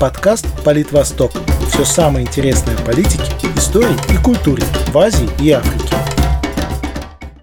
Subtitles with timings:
[0.00, 1.32] Подкаст «Политвосток».
[1.70, 3.24] Все самое интересное о политике,
[3.56, 5.92] истории и культуре в Азии и Африке.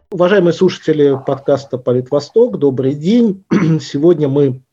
[0.09, 3.43] Уважаемые слушатели подкаста «Политвосток», добрый день.
[3.81, 4.63] Сегодня мы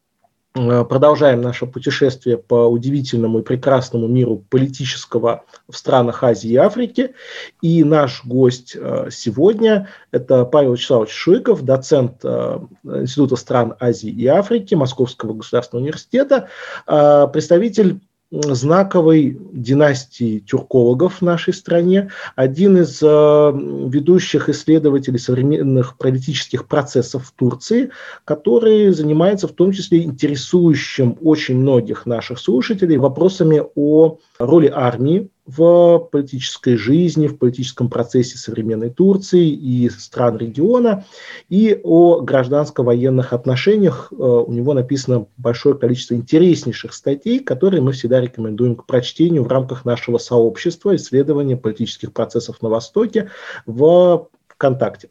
[0.55, 7.15] продолжаем наше путешествие по удивительному и прекрасному миру политического в странах Азии и Африки.
[7.63, 14.27] И наш гость э, сегодня– это Павел Вячеславович Шуйков, доцент э, Института стран Азии и
[14.27, 16.49] Африки Московского государственного университета,
[16.87, 18.01] представитель
[18.33, 27.33] знаковой династии тюркологов в нашей стране, один из э, ведущих исследователей современных политических процессов в
[27.33, 27.91] Турции,
[28.25, 35.99] который занимается в том числе интересующим очень многих наших слушателей вопросами о роли армии в
[36.13, 41.05] политической жизни, в политическом процессе современной Турции и стран региона,
[41.49, 44.13] и о гражданско-военных отношениях.
[44.13, 49.49] Э, у него написано большое количество интереснейших статей, которые мы всегда рекомендуем к прочтению в
[49.49, 53.31] рамках нашего сообщества исследования политических процессов на Востоке
[53.67, 55.11] в ВКонтакте.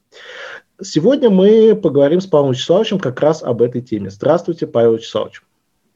[0.81, 4.09] Сегодня мы поговорим с Павлом Вячеславовичем как раз об этой теме.
[4.09, 5.43] Здравствуйте, Павел Вячеславович.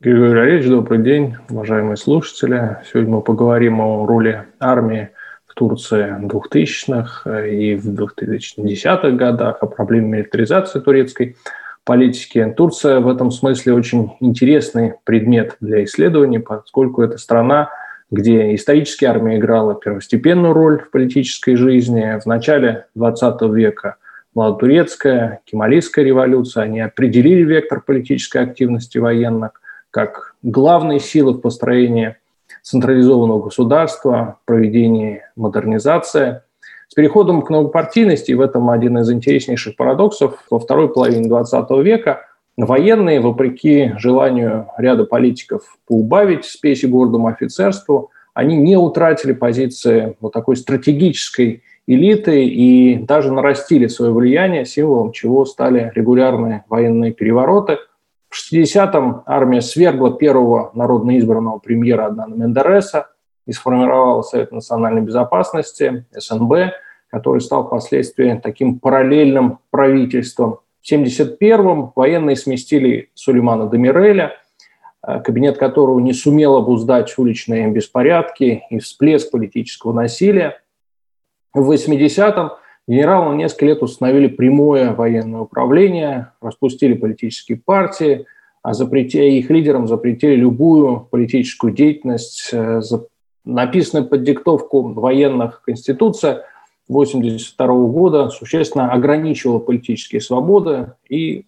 [0.05, 2.77] Григорий Валерьевич, добрый день, уважаемые слушатели.
[2.85, 5.09] Сегодня мы поговорим о роли армии
[5.47, 11.37] в Турции 2000-х и в 2010-х годах, о проблеме милитаризации турецкой
[11.85, 12.53] политики.
[12.55, 17.71] Турция в этом смысле очень интересный предмет для исследований, поскольку это страна,
[18.11, 22.19] где исторически армия играла первостепенную роль в политической жизни.
[22.23, 23.95] В начале 20 века
[24.35, 29.61] Младотурецкая, Кемалийская революция, они определили вектор политической активности военных
[29.95, 32.17] как главные силы в построении
[32.61, 36.41] централизованного государства, проведении модернизации.
[36.89, 41.81] С переходом к многопартийности, и в этом один из интереснейших парадоксов, во второй половине XX
[41.81, 42.25] века
[42.57, 50.33] военные, вопреки желанию ряда политиков поубавить спесь и гордому офицерству, они не утратили позиции вот
[50.33, 57.77] такой стратегической элиты и даже нарастили свое влияние, символом чего стали регулярные военные перевороты–
[58.35, 63.07] в 60-м армия свергла первого народно избранного премьера Аднана Мендереса
[63.47, 66.73] и сформировала Совет национальной безопасности, СНБ,
[67.09, 70.59] который стал впоследствии таким параллельным правительством.
[70.81, 74.33] В 1971-м военные сместили Сулеймана Демиреля,
[75.07, 80.61] э, кабинет которого не сумел обуздать уличные беспорядки и всплеск политического насилия.
[81.53, 82.51] В 80-м
[82.87, 88.25] Генералы несколько лет установили прямое военное управление, распустили политические партии,
[88.61, 92.49] а запретили, их лидерам запретили любую политическую деятельность.
[92.53, 92.81] Э,
[93.43, 96.43] написанная под диктовку военных конституция
[96.87, 101.45] 1982 года существенно ограничивала политические свободы и,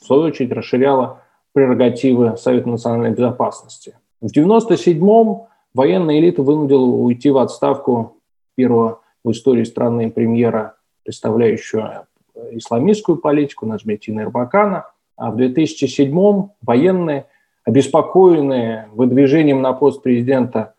[0.00, 1.22] в свою очередь, расширяла
[1.52, 3.96] прерогативы Совета национальной безопасности.
[4.20, 8.16] В 1997-м военная элита вынудила уйти в отставку
[8.54, 12.06] первого в истории страны премьера, представляющего
[12.52, 14.86] исламистскую политику, Наджметина Ирбакана.
[15.16, 17.26] А в 2007-м военные,
[17.64, 20.74] обеспокоенные выдвижением на пост президента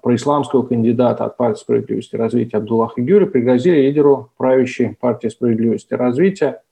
[0.00, 5.96] происламского кандидата от партии справедливости и развития Абдуллаха Гюри пригрозили лидеру правящей партии справедливости и
[5.96, 6.62] развития,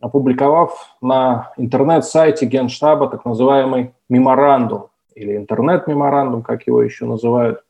[0.00, 7.64] опубликовав на интернет-сайте Генштаба так называемый меморандум или интернет-меморандум, как его еще называют,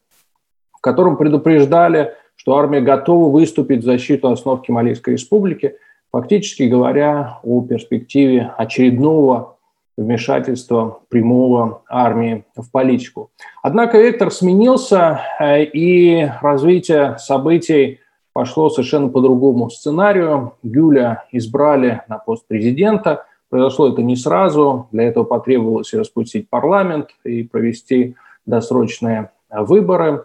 [0.73, 5.77] в котором предупреждали что армия готова выступить в защиту основ Кемалийской республики,
[6.11, 9.57] фактически говоря о перспективе очередного
[9.97, 13.31] вмешательства прямого армии в политику.
[13.63, 18.01] Однако вектор сменился, э, и развитие событий
[18.33, 20.55] пошло совершенно по другому сценарию.
[20.63, 23.27] Гюля избрали на пост президента.
[23.51, 24.89] Произошло это не сразу.
[24.93, 28.17] Для этого потребовалось распустить парламент и провести
[28.47, 30.25] досрочные выборы.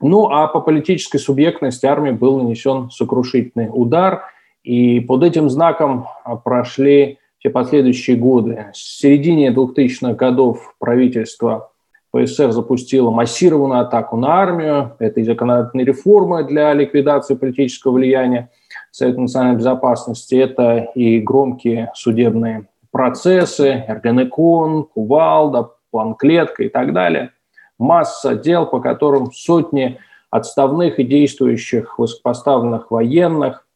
[0.00, 4.24] Ну а по политической субъектности армии был нанесен сокрушительный удар,
[4.62, 8.66] и под этим знаком а, прошли все последующие годы.
[8.74, 11.70] С середины 2000-х годов правительство
[12.10, 14.96] ПСР запустило массированную атаку на армию.
[14.98, 18.50] Это и законодательные реформы для ликвидации политического влияния
[18.90, 27.32] Совета национальной безопасности, это и громкие судебные процессы, Эргенекон, Кувалда, план клетка и так далее
[27.78, 29.98] масса дел, по которым сотни
[30.30, 33.66] отставных и действующих высокопоставленных военных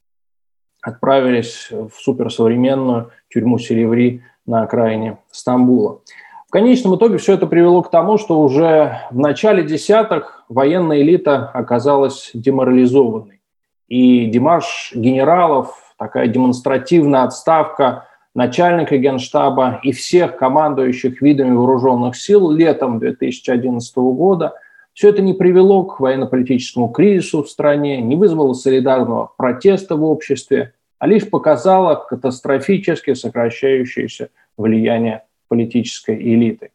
[0.82, 6.00] отправились в суперсовременную тюрьму Селеври на окраине Стамбула.
[6.49, 11.49] В конечном итоге все это привело к тому, что уже в начале десятых военная элита
[11.49, 13.41] оказалась деморализованной.
[13.87, 22.98] И демарш генералов, такая демонстративная отставка начальника генштаба и всех командующих видами вооруженных сил летом
[22.98, 24.54] 2011 года.
[24.92, 30.74] Все это не привело к военно-политическому кризису в стране, не вызвало солидарного протеста в обществе,
[30.98, 36.70] а лишь показало катастрофически сокращающееся влияние политической элиты.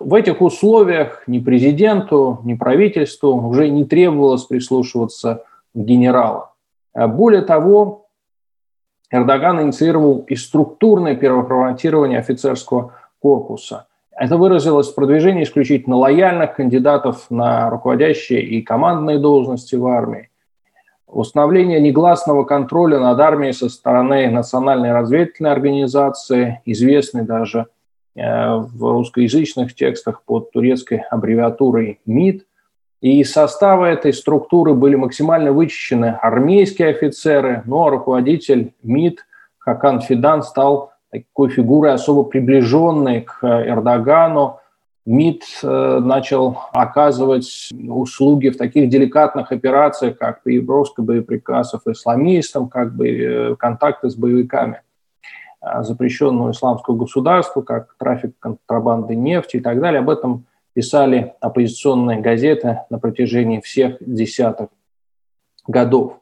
[0.00, 5.44] В этих условиях ни президенту, ни правительству уже не требовалось прислушиваться
[5.74, 6.46] к генералам.
[6.94, 8.01] Более того,
[9.12, 13.86] Эрдоган инициировал и структурное переформатирование офицерского корпуса.
[14.10, 20.30] Это выразилось в продвижении исключительно лояльных кандидатов на руководящие и командные должности в армии,
[21.06, 27.66] установление негласного контроля над армией со стороны Национальной разведывательной организации, известной даже
[28.16, 28.20] э,
[28.56, 32.46] в русскоязычных текстах под турецкой аббревиатурой МИД–
[33.02, 39.26] и из состава этой структуры были максимально вычищены армейские офицеры, ну а руководитель МИД
[39.58, 44.60] Хакан Фидан стал такой фигурой особо приближенной к Эрдогану.
[45.04, 53.08] МИД э, начал оказывать услуги в таких деликатных операциях, как переброска боеприпасов исламистам, как бы
[53.08, 54.80] э, контакты с боевиками
[55.60, 59.98] э, запрещенного исламского государства, как трафик контрабанды нефти и так далее.
[59.98, 64.68] Об этом писали оппозиционные газеты на протяжении всех десятых
[65.66, 66.18] годов.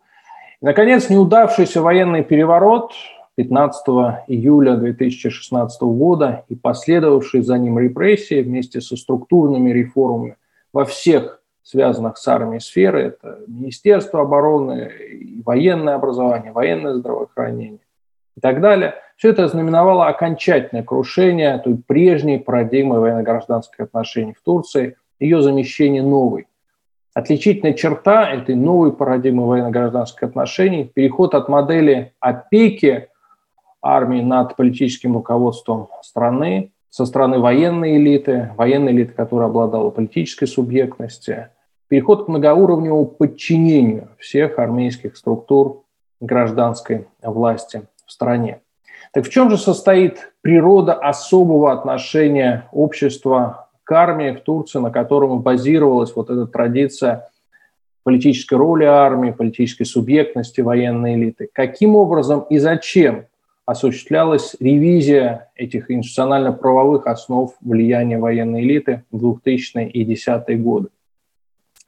[0.61, 2.93] И, наконец, неудавшийся военный переворот
[3.37, 3.87] 15
[4.29, 10.37] июля 2016 года и последовавшие за ним репрессии вместе со структурными реформами
[10.73, 14.91] во всех связанных с армией сферы, это Министерство обороны,
[15.45, 17.81] военное образование, военное здравоохранение
[18.37, 24.97] и так далее– все это знаменовало окончательное крушение той прежней парадигмы военно-гражданских отношений в Турции,
[25.19, 26.47] ее замещение новой.
[27.13, 33.11] Отличительная черта этой новой парадигмы военно-гражданских отношений– переход от модели опеки
[33.83, 41.49] армии над политическим руководством страны со стороны военной элиты, военной элиты, которая обладала политической субъектностью,
[41.89, 45.83] переход к многоуровневому подчинению всех армейских структур
[46.21, 48.63] гражданской власти в стране.
[49.13, 55.41] Так в чем же состоит природа особого отношения общества к армии в Турции, на котором
[55.41, 57.29] базировалась вот эта традиция
[58.05, 61.49] политической роли армии, политической субъектности военной элиты?
[61.53, 63.27] Каким образом и зачем
[63.67, 70.89] осуществлялась ревизия этих институционально-правовых основ влияния военной элиты в 2000-е и 10-е годы?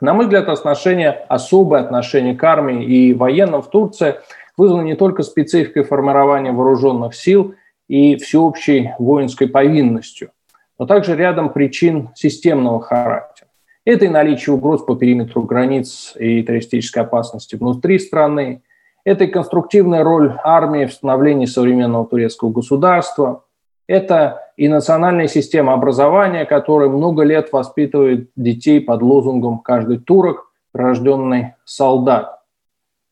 [0.01, 4.17] На мой взгляд, отношение, особое отношение к армии и военным в Турции–
[4.57, 7.55] вызвано не только спецификой формирования вооруженных сил
[7.89, 10.31] и всеобщей воинской повинностью,
[10.79, 13.49] но также рядом причин системного характера.
[13.85, 18.63] Это и наличие угроз по периметру границ и террористической опасности внутри страны,
[19.05, 23.45] это и конструктивная роль армии в становлении современного турецкого государства,
[23.89, 31.55] это и национальная система образования, которая много лет воспитывает детей под лозунгом «каждый турок– рожденный
[31.65, 32.41] солдат».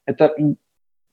[0.07, 0.35] Это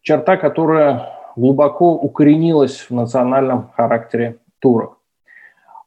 [0.07, 4.99] черта, которая глубоко укоренилась в национальном характере турок.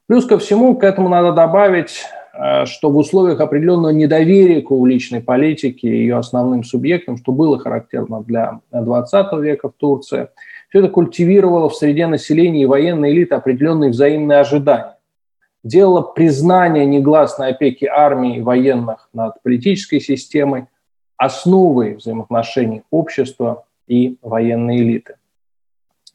[0.06, 5.22] Плюс ко всему, к этому надо добавить, э, что в условиях определенного недоверия к уличной
[5.22, 10.28] политике и ее основным субъектам, что было характерно для 20 века в Турции,
[10.68, 14.98] все это культивировало в среде населения и военной элиты определенные взаимные ожидания.
[15.64, 20.66] Делало признание негласной опеки армии и военных над политической системой
[21.16, 25.16] основой взаимоотношений общества и военной элиты.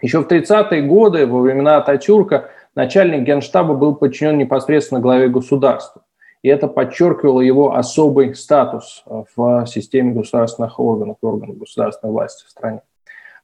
[0.02, 6.02] Еще в 30-е годы, во времена Ататюрка, начальник генштаба был подчинен непосредственно главе государства.
[6.42, 9.04] И это подчеркивало его особый статус
[9.36, 12.82] в системе государственных органов, органов государственной власти в стране.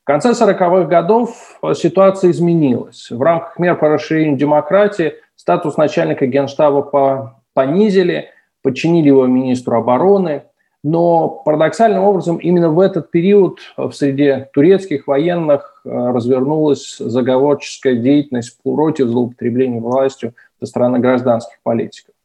[0.01, 3.09] В конце 40-х годов ситуация изменилась.
[3.11, 8.29] В рамках мер по расширению демократии статус начальника генштаба понизили,
[8.61, 10.43] подчинили его министру обороны,
[10.83, 18.57] но парадоксальным образом именно в этот период в среде турецких военных э, развернулась заговорческая деятельность
[18.63, 22.15] против злоупотребления властью со стороны гражданских политиков.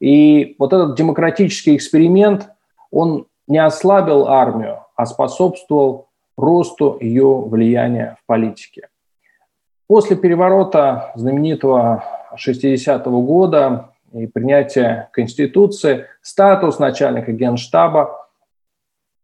[0.00, 2.48] И вот этот демократический эксперимент,
[2.90, 8.88] он не ослабил армию, а способствовал росту ее влияния в политике.
[9.86, 12.02] После переворота знаменитого
[12.34, 18.28] 60-го года и принятия Конституции, статус начальника Генштаба,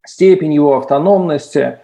[0.06, 1.78] степень его автономности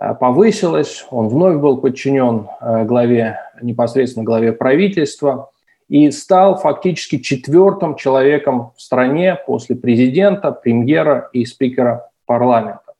[0.00, 5.50] э, повысилась, он вновь был подчинен э, главе, непосредственно главе правительства
[5.88, 12.94] и стал фактически четвертым человеком в стране после президента, премьера и спикера парламента.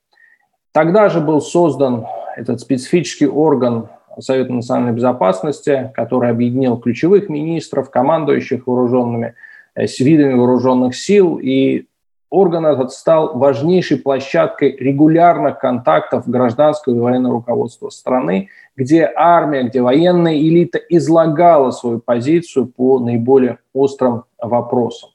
[0.72, 2.06] Тогда же был создан
[2.36, 3.88] этот специфический орган
[4.18, 9.34] Совета национальной безопасности, который объединил ключевых министров, командующих вооруженными
[9.74, 11.86] э, с видами вооруженных сил, и
[12.30, 19.82] орган этот стал важнейшей площадкой регулярных контактов гражданского и военного руководства страны, где армия, где
[19.82, 25.10] военная элита излагала свою позицию по наиболее острым вопросам.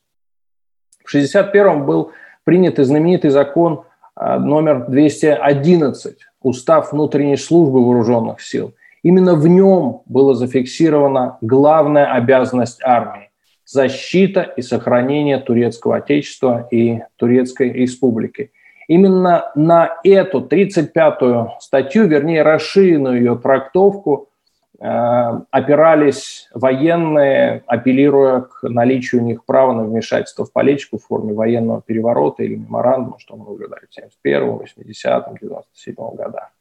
[1.04, 2.12] В 1961 был
[2.44, 3.84] принят и знаменитый закон
[4.16, 8.74] а, номер 211, Устав внутренней службы вооруженных сил.
[9.08, 13.30] Именно в нем была зафиксирована главная обязанность армии–
[13.66, 18.52] защита и сохранение турецкого отечества и Турецкой республики.
[18.90, 24.28] Именно на эту 35-ю статью, вернее, расширенную ее трактовку,
[24.80, 31.34] Э, опирались военные, апеллируя к наличию у них права на вмешательство в политику в форме
[31.34, 36.52] военного переворота или меморандума, что мы наблюдали в 71 80 97 годах.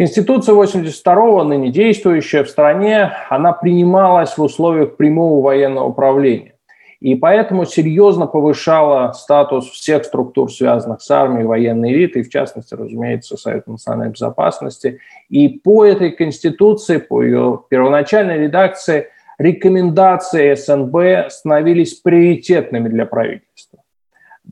[0.00, 6.54] Конституция 82 ныне действующая в стране, она принималась в условиях прямого военного управления
[7.00, 13.36] и поэтому серьезно повышала статус всех структур, связанных с армией, военной элитой, в частности, разумеется,
[13.36, 15.00] Совет национальной безопасности.
[15.28, 23.80] И по этой Конституции, по ее первоначальной редакции, рекомендации СНБ становились приоритетными для правительства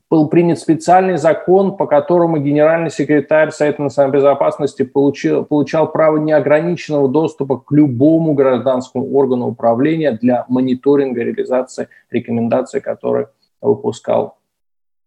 [0.09, 7.07] был принят специальный закон, по которому генеральный секретарь Совета национальной безопасности получил, получал право неограниченного
[7.07, 13.27] доступа к любому гражданскому органу управления для мониторинга реализации рекомендаций, которые
[13.61, 14.37] выпускал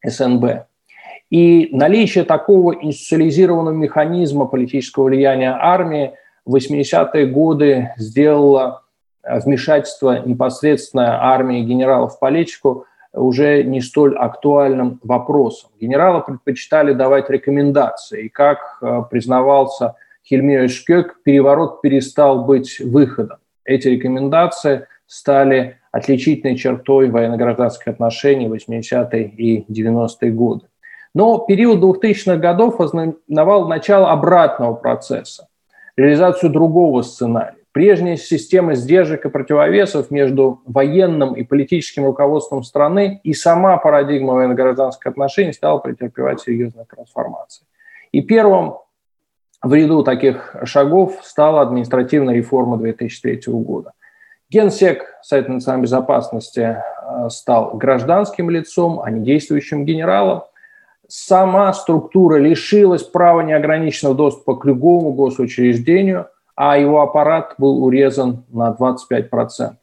[0.06, 0.66] СНБ.
[1.30, 6.12] И наличие такого институциализированного механизма политического влияния армии
[6.44, 8.82] в 80-е годы сделало
[9.24, 15.70] вмешательство непосредственно армии генералов в политику– уже не столь актуальным вопросом.
[15.80, 23.38] Генералы предпочитали давать рекомендации, и как э, признавался Хельмир Шкёк, переворот перестал быть выходом.
[23.64, 30.66] Эти рекомендации стали отличительной чертой военно-гражданских отношений 80-е и 90-е годы.
[31.14, 35.48] Но период 2000-х годов ознаменовал начало обратного процесса,
[35.96, 37.61] реализацию другого сценария.
[37.72, 45.06] Прежняя система сдержек и противовесов между военным и политическим руководством страны и сама парадигма военно-гражданских
[45.06, 47.64] отношений стала претерпевать серьезные трансформации.
[48.12, 48.74] И первым
[49.62, 53.92] в ряду таких шагов стала административная реформа 2003 года.
[54.50, 60.42] Генсек Совета национальной безопасности э, стал гражданским лицом, а не действующим генералом.
[61.08, 68.76] Сама структура лишилась права неограниченного доступа к любому госучреждению– а его аппарат был урезан на
[68.78, 69.76] 25%.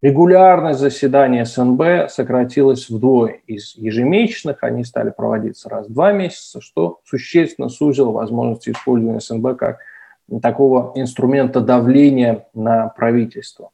[0.00, 3.40] Регулярность заседаний СНБ сократилась вдвое.
[3.46, 9.56] Из ежемесячных они стали проводиться раз в два месяца, что существенно сузило возможности использования СНБ
[9.58, 9.78] как
[10.40, 13.70] такого инструмента давления на правительство.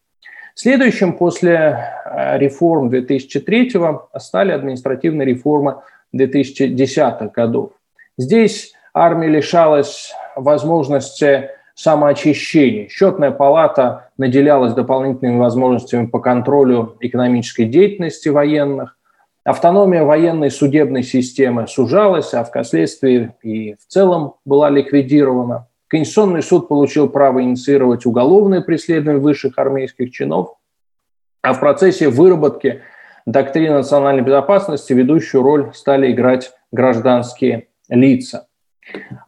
[0.55, 3.73] Следующим после э, реформ 2003
[4.19, 5.83] стали административные реформы
[6.15, 7.73] 2010-х годов.
[8.17, 12.89] Здесь армия лишалась возможности самоочищения.
[12.89, 18.97] Счетная палата наделялась дополнительными возможностями по контролю экономической деятельности военных.
[19.45, 25.69] Автономия военной судебной системы сужалась, а впоследствии и в целом была ликвидирована.
[25.89, 30.57] Конституционный суд получил право инициировать уголовное преследование высших армейских чинов,
[31.43, 32.81] а в процессе выработки
[33.27, 38.47] доктрины национальной безопасности ведущую роль стали играть гражданские лица–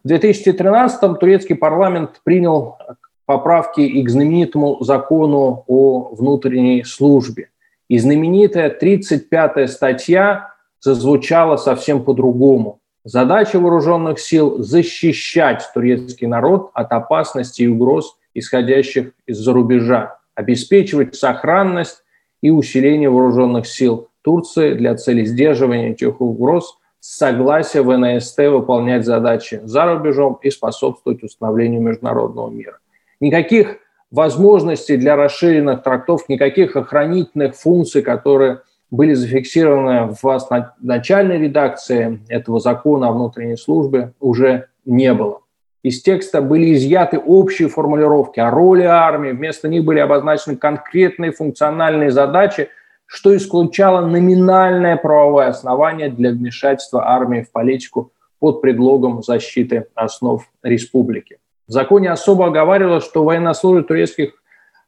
[0.03, 2.77] в 2013-м турецкий парламент принял
[3.25, 7.49] поправки и к знаменитому закону о внутренней службе.
[7.89, 12.79] И знаменитая 35-я статья зазвучала совсем по-другому.
[13.03, 22.03] Задача вооруженных сил– защищать турецкий народ от опасностей и угроз, исходящих из-за рубежа, обеспечивать сохранность
[22.41, 29.85] и усиление вооруженных сил Турции для цели сдерживания этих угроз– согласие ВНСТ выполнять задачи за
[29.85, 32.79] рубежом и способствовать установлению международного мира.
[33.19, 33.77] Никаких
[34.11, 40.47] возможностей для расширенных трактов, никаких охранительных функций, которые были зафиксированы в
[40.79, 45.41] начальной редакции этого закона о внутренней службе, уже не было.
[45.83, 52.11] Из текста были изъяты общие формулировки о роли армии, вместо них были обозначены конкретные функциональные
[52.11, 52.69] задачи,
[53.07, 61.39] что исключало номинальное правовое основание для вмешательства армии в политику под предлогом защиты основ республики.
[61.67, 64.33] В законе особо оговаривалось, что военнослужащие турецких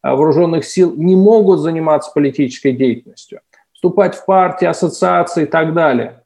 [0.02, 3.42] а, вооруженных сил не могут заниматься политической деятельностью,
[3.74, 6.24] вступать в партии, ассоциации и так далее.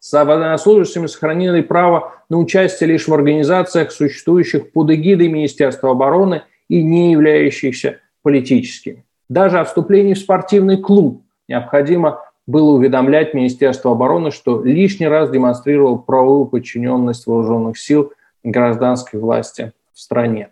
[0.00, 6.82] За военнослужащими сохранили право на участие лишь в организациях, существующих под эгидой Министерства обороны и
[6.82, 9.05] не являющихся политическими.
[9.28, 15.98] Даже о вступлении в спортивный клуб необходимо было уведомлять Министерство обороны, что лишний раз демонстрировал
[15.98, 18.12] правовую подчиненность вооруженных сил
[18.44, 20.50] гражданской власти в стране.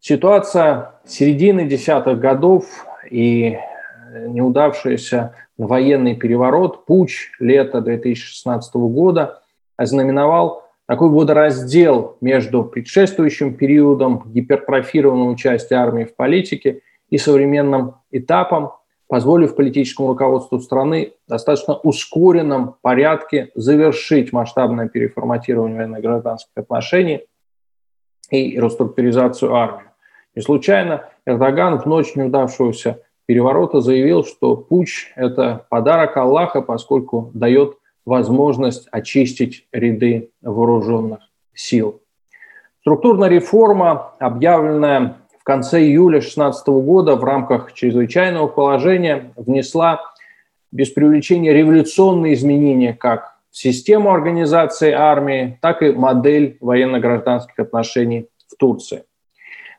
[0.00, 3.58] Ситуация середины десятых годов и
[4.28, 9.42] неудавшийся военный переворот, путь лета 2016 года
[9.76, 18.72] ознаменовал такой водораздел между предшествующим периодом гипертрофированного участия армии в политике и современным этапом,
[19.06, 27.24] позволив политическому руководству страны в достаточно ускоренном порядке завершить масштабное переформатирование военно-гражданских отношений
[28.30, 29.84] и реструктуризацию армии.
[30.34, 37.76] Не случайно Эрдоган в ночь неудавшегося переворота заявил, что путь– это подарок Аллаха, поскольку дает
[38.04, 41.20] возможность очистить ряды вооруженных
[41.54, 42.02] сил.
[42.80, 50.00] Структурная реформа, объявленная в конце июля 2016 года в рамках чрезвычайного положения, внесла
[50.70, 58.56] без привлечения революционные изменения как в систему организации армии, так и модель военно-гражданских отношений в
[58.56, 59.04] Турции.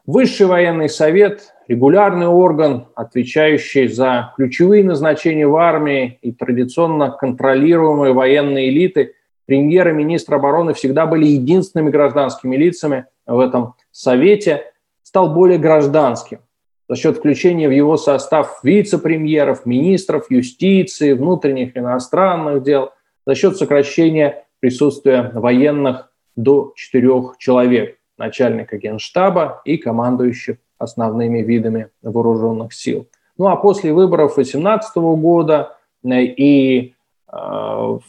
[0.05, 8.69] Высший военный совет регулярный орган, отвечающий за ключевые назначения в армии и традиционно контролируемые военные
[8.69, 9.13] элиты,
[9.45, 14.71] премьер и министр обороны всегда были единственными гражданскими лицами в этом совете,
[15.03, 16.39] стал более гражданским
[16.87, 22.91] за счет включения в его состав вице-премьеров, министров юстиции, внутренних и иностранных дел,
[23.25, 32.73] за счет сокращения присутствия военных до четырех человек, начальника генштаба и командующих основными видами вооруженных
[32.73, 33.07] сил.
[33.37, 36.93] Ну а после выборов 2018 года э, и
[37.31, 37.99] э,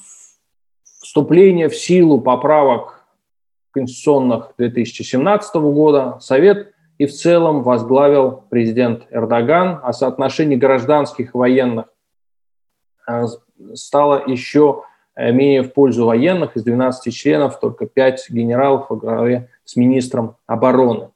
[0.83, 3.05] вступления в силу поправок
[3.73, 11.87] конституционных 2017 года Совет и в целом возглавил президент Эрдоган, а соотношение гражданских и военных
[13.07, 13.25] э,
[13.75, 16.57] стало еще э, менее в пользу военных.
[16.57, 21.11] Из 12 членов только 5 генералов во главе с министром обороны.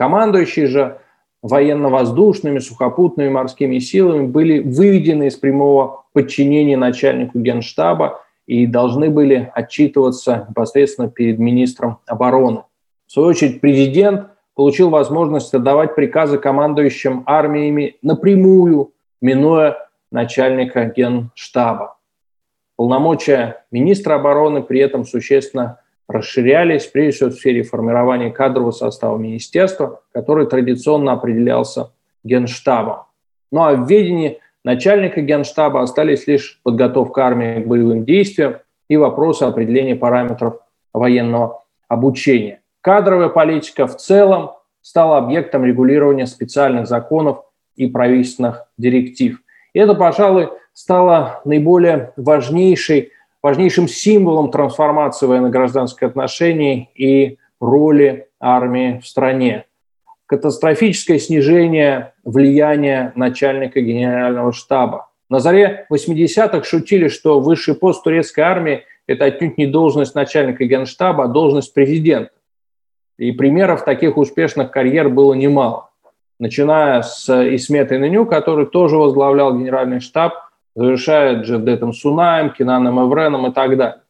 [0.00, 0.96] Командующие же
[1.42, 10.46] военно-воздушными, сухопутными морскими силами были выведены из прямого подчинения начальнику генштаба и должны были отчитываться
[10.48, 12.62] непосредственно перед министром обороны.
[13.06, 21.98] В свою очередь президент получил возможность отдавать приказы командующим армиями напрямую, минуя начальника генштаба.
[22.76, 30.02] Полномочия министра обороны при этом существенно расширялись, прежде всего в сфере формирования кадрового состава министерства,
[30.12, 31.92] который традиционно определялся
[32.24, 33.04] генштабом.
[33.52, 38.56] Ну а в ведении начальника генштаба остались лишь подготовка армии к боевым действиям
[38.88, 40.56] и вопросы определения параметров
[40.92, 42.60] военного обучения.
[42.80, 47.44] Кадровая политика в целом стала объектом регулирования специальных законов
[47.76, 49.40] и правительственных директив.
[49.74, 59.06] И это, пожалуй, стало наиболее важнейшей важнейшим символом трансформации военно-гражданских отношений и роли армии в
[59.06, 59.64] стране.
[60.26, 65.08] Катастрофическое снижение влияния начальника генерального штаба.
[65.28, 71.24] На заре 80-х шутили, что высший пост турецкой армии– это отнюдь не должность начальника генштаба,
[71.24, 72.32] а должность президента.
[73.18, 75.90] И примеров таких успешных карьер было немало.
[76.38, 80.34] Начиная с Исмета Иненю, который тоже возглавлял генеральный штаб–
[80.74, 84.02] завершает Джевдетом Сунаем, Кинаном Эвреном и так далее.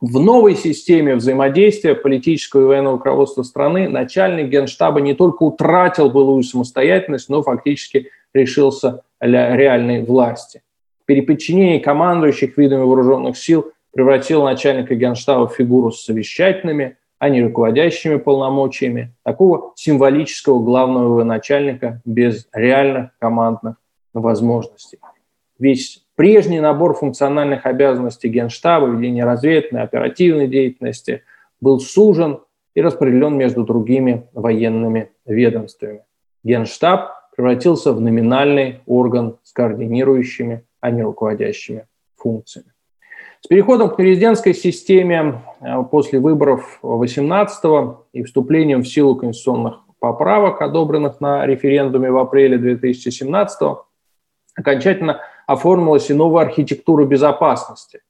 [0.00, 6.44] В новой системе взаимодействия политического и военного руководства страны начальник генштаба не только утратил былую
[6.44, 10.62] самостоятельность, но фактически решился для реальной власти.
[11.04, 18.18] Переподчинение командующих видами вооруженных сил превратило начальника генштаба в фигуру с совещательными, а не руководящими
[18.18, 23.74] полномочиями, такого символического главного начальника без реальных командных
[24.14, 24.98] возможностей
[25.58, 31.22] весь прежний набор функциональных обязанностей Генштаба, ведение разведывательной, оперативной деятельности,
[31.60, 32.40] был сужен
[32.74, 36.02] и распределен между другими военными ведомствами.
[36.44, 42.72] Генштаб превратился в номинальный орган с координирующими, а не руководящими функциями.
[43.40, 47.64] С переходом к президентской системе э, после выборов 18
[48.12, 53.78] и вступлением в силу конституционных поправок, одобренных на референдуме в апреле 2017
[54.56, 58.02] окончательно оформилась и новая архитектура безопасности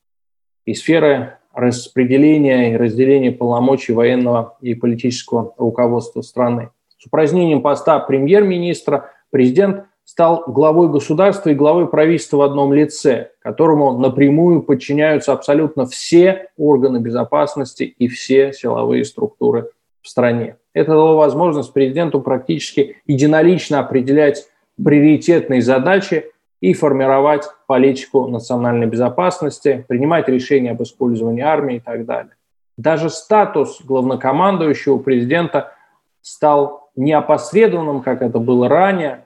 [0.67, 6.71] и сферы распределения и разделения полномочий военного и политического руководства страны.
[6.99, 13.97] С упразднением поста премьер-министра президент стал главой государства и главой правительства в одном лице, которому
[13.97, 19.71] напрямую подчиняются абсолютно все органы безопасности и все силовые структуры
[20.03, 20.57] в стране.
[20.73, 24.49] Это дало возможность президенту практически единолично определять
[24.83, 26.25] приоритетные задачи
[26.61, 32.33] и формировать политику национальной безопасности, принимать решения об использовании армии и так далее.
[32.77, 35.73] Даже статус главнокомандующего президента
[36.21, 39.25] стал не опосредованным, как это было ранее,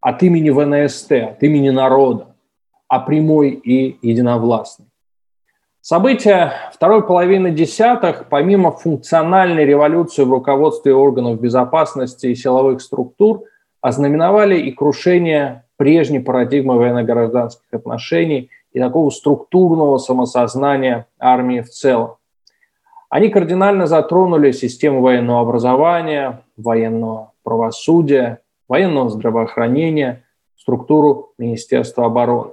[0.00, 2.34] от имени ВНСТ, от имени народа,
[2.88, 4.86] а прямой и единовластный.
[5.80, 13.44] События второй половины десятых, помимо функциональной революции в руководстве органов безопасности и силовых структур,
[13.80, 22.16] ознаменовали и крушение прежней парадигмы военно-гражданских отношений и такого структурного самосознания армии в целом.
[23.08, 30.24] Они кардинально затронули систему военного образования, военного правосудия, военного здравоохранения,
[30.56, 32.52] структуру Министерства обороны.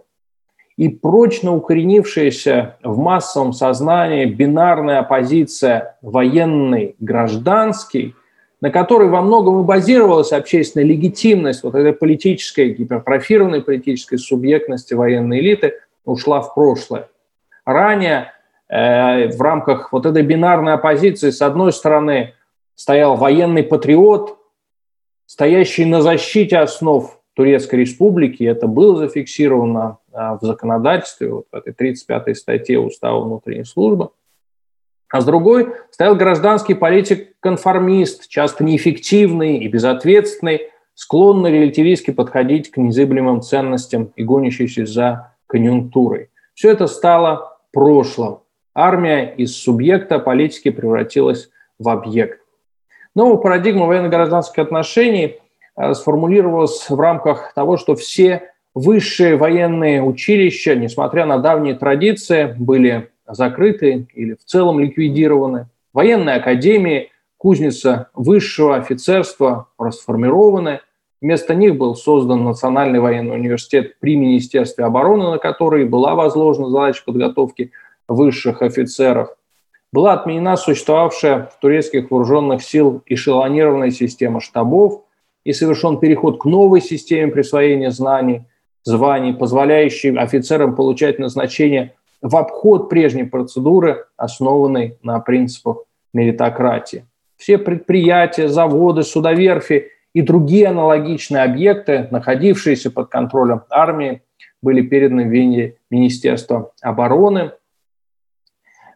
[0.77, 8.15] И прочно укоренившаяся в массовом сознании бинарная оппозиция военный-гражданский,
[8.63, 15.41] на которой во многом и базировалась общественная легитимность вот этой политической, гипертрофированной политической субъектности военной
[15.41, 17.10] элиты, ушла в прошлое.
[17.65, 18.32] Ранее
[18.69, 22.36] э, в рамках вот этой бинарной оппозиции с одной стороны
[22.76, 24.38] стоял военный патриот,
[25.26, 31.73] стоящий на защите основ Турецкой Республики, это было зафиксировано а, в законодательстве, вот в этой
[31.73, 34.12] 35-й статье Устава внутренней службы.
[35.13, 43.41] А с другой стоял гражданский политик-конформист, часто неэффективный и безответственный, склонный релятивистски подходить к незыблемым
[43.41, 46.32] ценностям и гонящийся за конъюнктурой.
[46.56, 48.39] Все это стало прошлым.
[48.73, 52.39] Армия из субъекта политики превратилась в объект.
[53.13, 55.38] Новая парадигма военно-гражданских отношений
[55.76, 63.12] э, сформулировалась в рамках того, что все высшие военные училища, несмотря на давние традиции, были
[63.27, 65.67] закрыты или в целом ликвидированы.
[65.93, 70.81] Военные академии, кузница высшего офицерства расформированы.
[71.21, 77.03] Вместо них был создан Национальный военный университет при Министерстве обороны, на который была возложена задача
[77.05, 77.71] подготовки
[78.07, 79.36] высших офицеров–
[79.93, 85.03] была отменена существовавшая в турецких вооруженных сил эшелонированная система штабов
[85.45, 88.45] и совершен переход к новой системе присвоения знаний,
[88.83, 97.05] званий, позволяющей офицерам получать назначение в обход прежней процедуры, основанной на принципах меритократии.
[97.38, 104.23] Все предприятия, заводы, судоверфи и другие аналогичные объекты, находившиеся под контролем армии,
[104.63, 107.51] были переданы в Министерство обороны–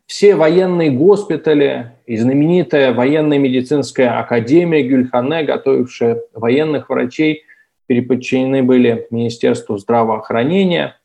[0.08, 7.44] все военные госпитали и знаменитая военная медицинская академия Гюльхане, готовившая военных врачей,
[7.88, 10.96] переподчинены были Министерству здравоохранения.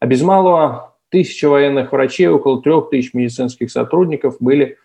[0.00, 4.78] А без малого тысячи военных врачей, около трех тысяч медицинских сотрудников были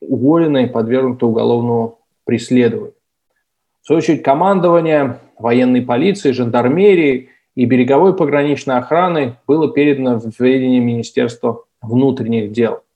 [0.00, 2.94] уволены и подвергнуты уголовному преследованию.
[3.82, 10.80] В свою очередь, командование военной полиции, жандармерии и береговой пограничной охраны было передано в ведение
[10.80, 12.82] Министерства внутренних дел–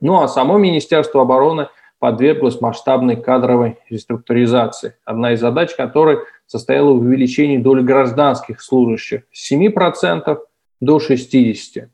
[0.00, 7.00] ну а само Министерство обороны подверглось масштабной кадровой реструктуризации, одна из задач которой состояла в
[7.00, 10.38] увеличении доли гражданских служащих с 7%
[10.80, 11.88] до 60%.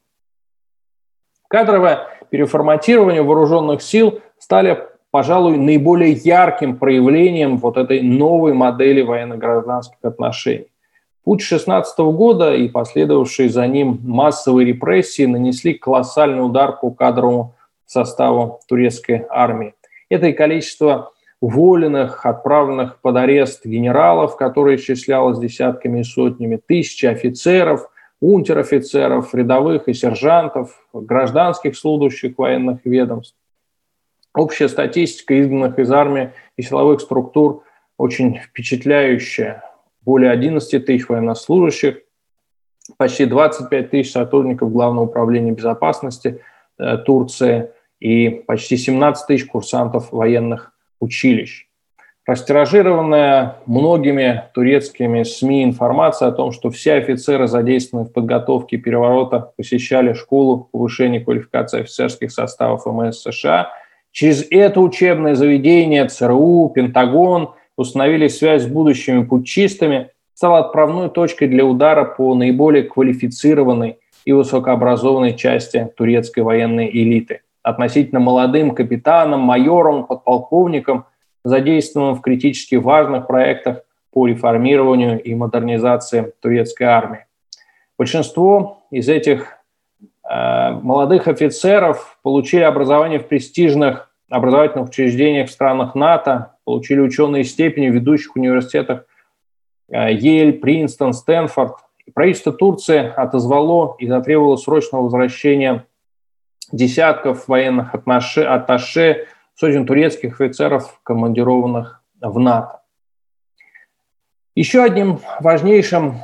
[1.49, 10.69] Кадровое переформатирование вооруженных сил стали, пожалуй, наиболее ярким проявлением вот этой новой модели военно-гражданских отношений.
[11.23, 17.55] Путь 16 года и последовавшие за ним массовые репрессии нанесли колоссальный удар по кадровому
[17.87, 19.75] составу турецкой армии.
[20.11, 27.89] Это и количество уволенных, отправленных под арест генералов, которые исчислялось десятками и сотнями, тысячи офицеров,
[28.21, 33.37] унтер-офицеров, рядовых и сержантов, гражданских служащих военных ведомств.
[34.35, 37.63] Общая статистика изгнанных из армии и силовых структур
[37.97, 39.63] очень впечатляющая.
[40.03, 41.99] Более 11 тысяч военнослужащих,
[42.97, 46.41] почти 25 тысяч сотрудников Главного управления безопасности
[46.79, 47.71] э, Турции,
[48.05, 51.67] и почти 17 тысяч курсантов военных училищ.
[52.27, 60.15] Растиражированная многими турецкими СМИ информация о том, что все офицеры, задействованные в подготовке переворота, посещали
[60.15, 63.73] школу повышения квалификации офицерских составов МС США.
[64.11, 71.67] Через это учебное заведение ЦРУ, Пентагон установили связь с будущими путчистами, стала отправной точкой для
[71.67, 81.07] удара по наиболее квалифицированной и высокообразованной части турецкой военной элиты относительно молодым капитанам, майорам, подполковникам,
[81.45, 87.27] задействованным в критически важных проектах по реформированию и модернизации турецкой армии.
[87.99, 89.59] Большинство из этих
[90.29, 97.89] э, молодых офицеров получили образование в престижных образовательных учреждениях в странах НАТО, получили ученые степени
[97.89, 99.05] в ведущих университетах
[99.89, 101.77] э, Ель, Принстон, Стэнфорд.
[102.15, 105.87] Правительство Турции отозвало и затребовало срочного возвращения
[106.73, 112.81] десятков военных атташе, сотен турецких офицеров, командированных в НАТО.
[114.55, 116.21] Еще одним важнейшим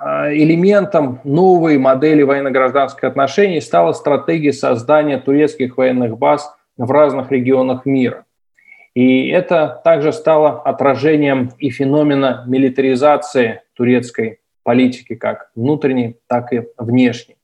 [0.00, 7.86] а, элементом новой модели военно-гражданских отношений стала стратегия создания турецких военных баз в разных регионах
[7.86, 8.24] мира.
[8.94, 17.36] И это также стало отражением и феномена милитаризации турецкой политики как внутренней, так и внешней.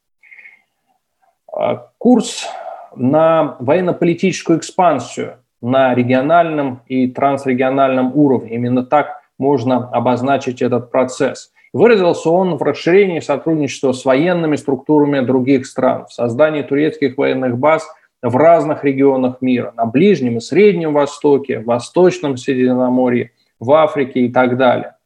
[1.53, 2.49] А, курс
[2.97, 8.51] на военно-политическую экспансию на региональном и трансрегиональном уровне.
[8.51, 11.53] Именно так можно обозначить этот процесс.
[11.73, 17.89] Выразился он в расширении сотрудничества с военными структурами других стран, в создании турецких военных баз
[18.23, 24.33] в разных регионах мира, на Ближнем и Среднем Востоке, в Восточном Средиземноморье, в Африке и
[24.33, 24.97] так далее.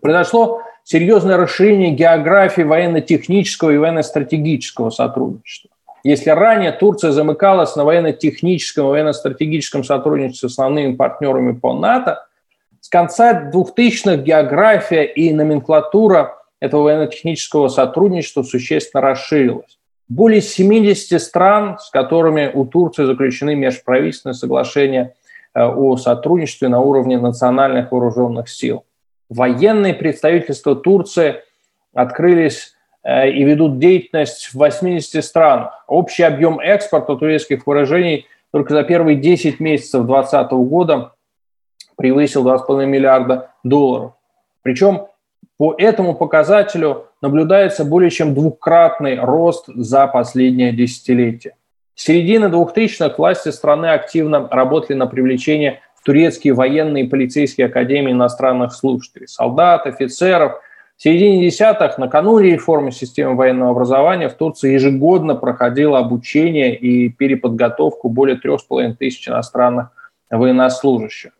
[0.00, 5.70] Произошло серьезное расширение географии военно-технического и военно-стратегического сотрудничества.
[6.06, 12.24] Если ранее Турция замыкалась на военно-техническом военно-стратегическом сотрудничестве с основными партнерами по НАТО,
[12.80, 19.80] с конца 2000-х география и номенклатура этого военно-технического сотрудничества существенно расширилась.
[20.08, 25.16] Более 70 стран, с которыми у Турции заключены межправительственные соглашения
[25.54, 28.84] э, о сотрудничестве на уровне национальных вооруженных сил.
[29.28, 31.42] Военные представительства Турции
[31.94, 32.75] открылись
[33.06, 35.84] и ведут деятельность в 80 странах.
[35.86, 41.12] Общий объем экспорта турецких вооружений только за первые 10 месяцев 2020 года
[41.96, 44.12] превысил 2,5 миллиарда долларов.
[44.62, 45.06] Причем
[45.56, 51.54] по этому показателю наблюдается более чем двукратный рост за последнее десятилетие.
[51.94, 58.12] С середины 2000-х власти страны активно работали на привлечение в турецкие военные и полицейские академии
[58.12, 60.60] иностранных служителей, солдат, офицеров.
[60.96, 68.08] В середине десятых, накануне реформы системы военного образования, в Турции ежегодно проходило обучение и переподготовку
[68.08, 69.90] более 3,5 тысяч иностранных
[70.30, 71.32] военнослужащих.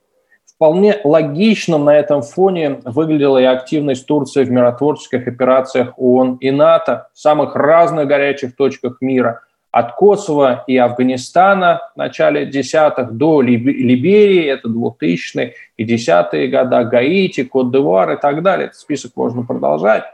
[0.44, 7.08] Вполне логичным на этом фоне выглядела и активность Турции в миротворческих операциях ООН и НАТО
[7.14, 9.42] в самых разных горячих точках мира,
[9.76, 17.44] от Косово и Афганистана в начале десятых до Либерии, это 2000-е и десятые года, Гаити,
[17.44, 18.68] Кот-д'Ивуар и так далее.
[18.68, 20.04] Этот список можно продолжать.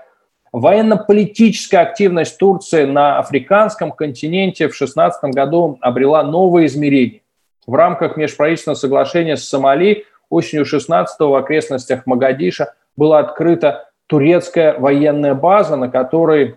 [0.50, 7.20] Военно-политическая активность Турции на африканском континенте в 2016 году обрела новые измерения.
[7.64, 15.34] В рамках межправительственного соглашения с Сомали осенью 16 в окрестностях Магадиша была открыта турецкая военная
[15.34, 16.56] база, на которой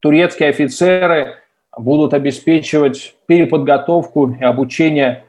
[0.00, 1.34] турецкие офицеры
[1.76, 5.24] будут обеспечивать переподготовку и обучение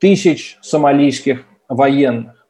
[0.00, 2.46] тысяч сомалийских военных.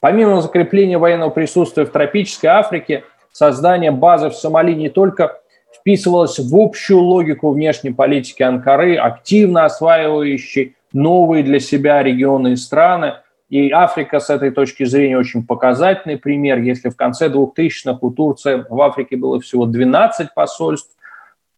[0.00, 5.40] Помимо закрепления военного присутствия в тропической Африке, создание базы в Сомали не только
[5.74, 13.14] вписывалось в общую логику внешней политики Анкары, активно осваивающей новые для себя регионы и страны,
[13.48, 16.58] и Африка с этой точки зрения очень показательный пример.
[16.58, 20.96] Если в конце 2000-х у Турции в Африке было всего 12 посольств,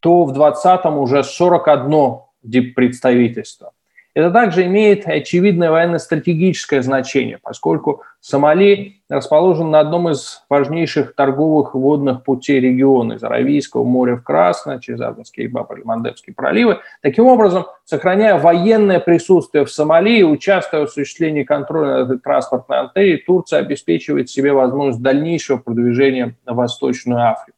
[0.04, 3.72] то в 2020-м уже 41 представительство.
[4.12, 12.22] Это также имеет очевидное военно-стратегическое значение, поскольку Сомали расположен на одном из важнейших торговых водных
[12.22, 16.80] путей региона из Аравийского моря в Красное, через Аденский и Бабр-Мандебский проливы.
[17.00, 22.78] Таким образом, сохраняя военное присутствие в Сомали и участвуя в осуществлении контроля над этой транспортной
[22.80, 27.53] артерией, Турция обеспечивает себе возможность дальнейшего продвижения на Восточную Африку.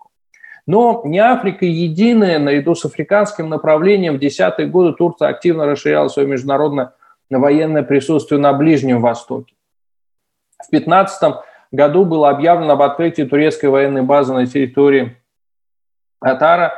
[0.66, 6.26] Но не Африка единая, наряду с африканским направлением в десятые годы Турция активно расширяла свое
[6.26, 6.92] международное
[7.30, 9.54] военное присутствие на Ближнем Востоке.
[10.58, 11.34] В 2015
[11.70, 15.16] году было объявлено об открытии турецкой военной базы на территории
[16.20, 16.72] Атара.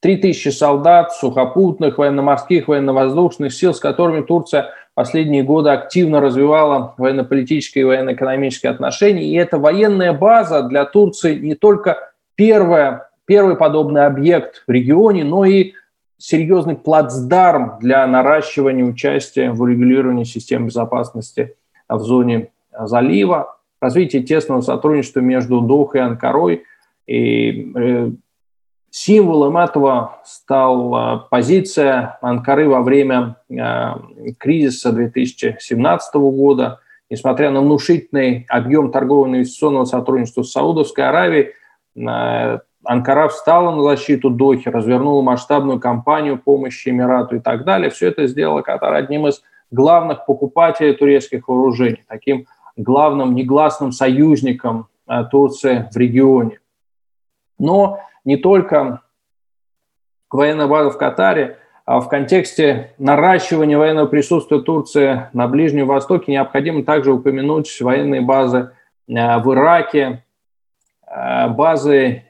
[0.00, 7.84] 3000 солдат, сухопутных, военно-морских, военно-воздушных сил, с которыми Турция последние годы активно развивала военно-политические и
[7.84, 9.22] военно-экономические отношения.
[9.22, 15.44] И эта военная база для Турции не только первая первый подобный объект в регионе, но
[15.44, 15.72] и
[16.18, 21.56] серьезный плацдарм для наращивания участия в урегулировании систем безопасности
[21.88, 26.62] в зоне залива, развитие тесного сотрудничества между Дохой и Анкарой.
[27.06, 28.10] И э,
[28.90, 33.94] символом этого стала позиция Анкары во время э,
[34.38, 36.78] кризиса 2017 года
[37.12, 41.50] несмотря на внушительный объем торгового инвестиционного сотрудничества с Саудовской Аравией,
[41.94, 47.90] э, Анкара встала на защиту Дохи, развернула масштабную кампанию помощи Эмирату и так далее.
[47.90, 55.24] Все это сделало Катар одним из главных покупателей турецких вооружений, таким главным негласным союзником э,
[55.30, 56.60] Турции в регионе.
[57.58, 59.02] Но не только
[60.30, 66.84] военная база в Катаре, а в контексте наращивания военного присутствия Турции на Ближнем Востоке необходимо
[66.84, 68.72] также упомянуть военные базы
[69.08, 70.24] э, в Ираке,
[71.06, 72.24] э, базы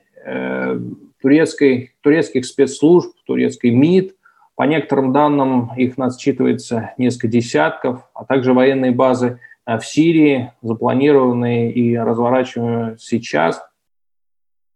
[1.20, 4.16] турецкой, турецких спецслужб, турецкой МИД.
[4.54, 11.96] По некоторым данным их насчитывается несколько десятков, а также военные базы в Сирии, запланированные и
[11.96, 13.62] разворачиваемые сейчас–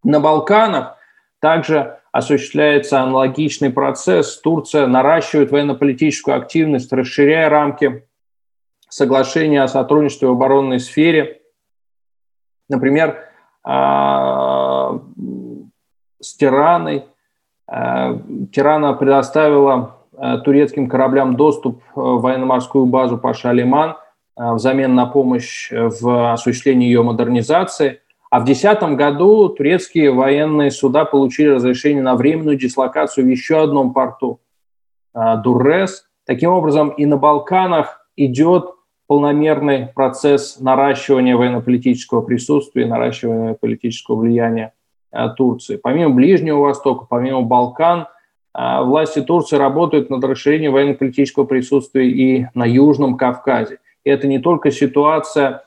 [0.07, 0.99] на Балканах
[1.41, 4.39] также осуществляется аналогичный процесс.
[4.39, 8.07] Турция наращивает военно-политическую активность, расширяя рамки
[8.89, 11.43] соглашения о сотрудничестве в оборонной сфере.
[12.69, 13.19] Например,
[13.65, 15.01] а,
[16.21, 17.05] с Тираной.
[17.67, 18.19] А,
[18.53, 23.97] Тирана предоставила а, турецким кораблям доступ в военно-морскую базу Паша-Алиман
[24.37, 28.01] взамен на помощь в осуществлении ее модернизации–
[28.31, 33.93] а в 2010 году турецкие военные суда получили разрешение на временную дислокацию в еще одном
[33.93, 34.41] порту
[35.15, 36.07] Дуррес.
[36.27, 38.73] Таким образом, и на Балканах идет
[39.07, 44.73] полномерный процесс наращивания военно-политического присутствия, наращивания политического влияния
[45.37, 45.77] Турции.
[45.77, 48.07] Помимо Ближнего Востока, помимо Балкан,
[48.53, 53.79] а, власти Турции работают над расширением военно-политического присутствия и на Южном Кавказе.
[54.05, 55.65] И это не только ситуация,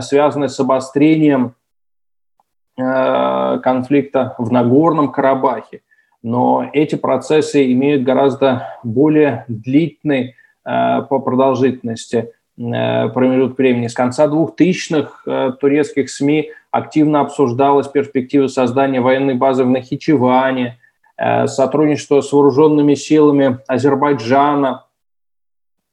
[0.00, 1.54] связанная с обострением
[2.78, 5.80] Э, конфликта в Нагорном Карабахе.
[6.22, 10.34] Но эти процессы имеют гораздо более длительный
[10.66, 13.86] э, по продолжительности э, промежуток времени.
[13.86, 20.78] С конца 2000-х турецких СМИ активно обсуждалась перспектива создания военной базы в Нахичеване,
[21.46, 24.84] сотрудничество с вооруженными силами Азербайджана,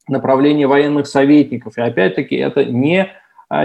[0.08, 1.76] направление военных советников.
[1.76, 3.10] И опять-таки это не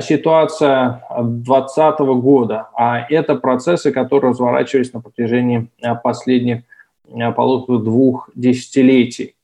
[0.01, 5.67] ситуация 2020 года, а это процессы, которые разворачивались на протяжении
[6.03, 6.63] последних
[7.11, 9.35] а, полутора двух десятилетий.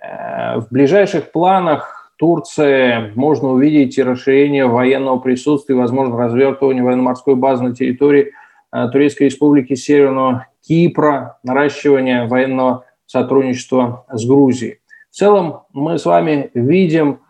[0.00, 7.64] Э, в ближайших планах Турции можно увидеть и расширение военного присутствия, возможно, развертывание военно-морской базы
[7.64, 8.32] на территории
[8.92, 14.78] Турецкой республики Северного Кипра, наращивание военного сотрудничества с Грузией.
[15.10, 17.20] В целом мы с вами видим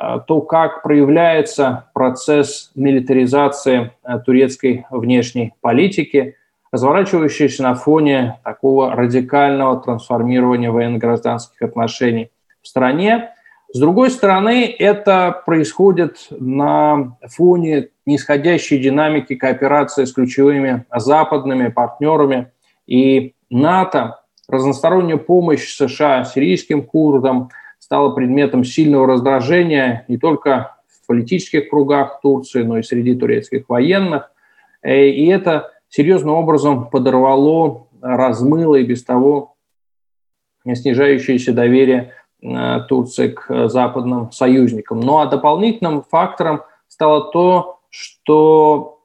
[0.00, 6.36] Э, то, как проявляется процесс милитаризации э, турецкой внешней политики,
[6.72, 12.30] разворачивающийся на фоне такого радикального трансформирования военно-гражданских отношений
[12.62, 13.30] в стране.
[13.72, 22.50] С другой стороны, это происходит на фоне нисходящей динамики кооперации с ключевыми западными партнерами
[22.86, 27.50] и НАТО, разносторонняя помощь США сирийским курдам–
[27.90, 34.30] стала предметом сильного раздражения не только в политических кругах Турции, но и среди турецких военных.
[34.80, 39.56] Э, и это серьезным образом подорвало, размыло и без того
[40.64, 42.12] снижающееся доверие
[42.88, 45.00] Турции к западным союзникам.
[45.00, 49.00] Ну а дополнительным фактором стало то, что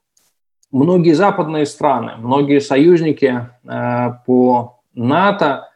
[0.72, 5.70] многие западные страны, многие союзники э, по НАТО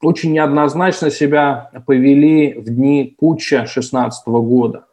[0.00, 4.84] очень неоднозначно себя повели в дни путча 2016 года.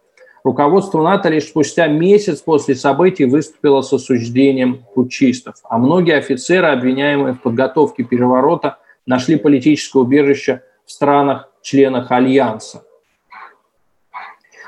[0.44, 7.34] Руководство НАТО лишь спустя месяц после событий выступило с осуждением путчистов, а многие офицеры, обвиняемые
[7.34, 10.92] в подготовке переворота, нашли политическое убежище в
[11.68, 12.84] странах-членах Альянса.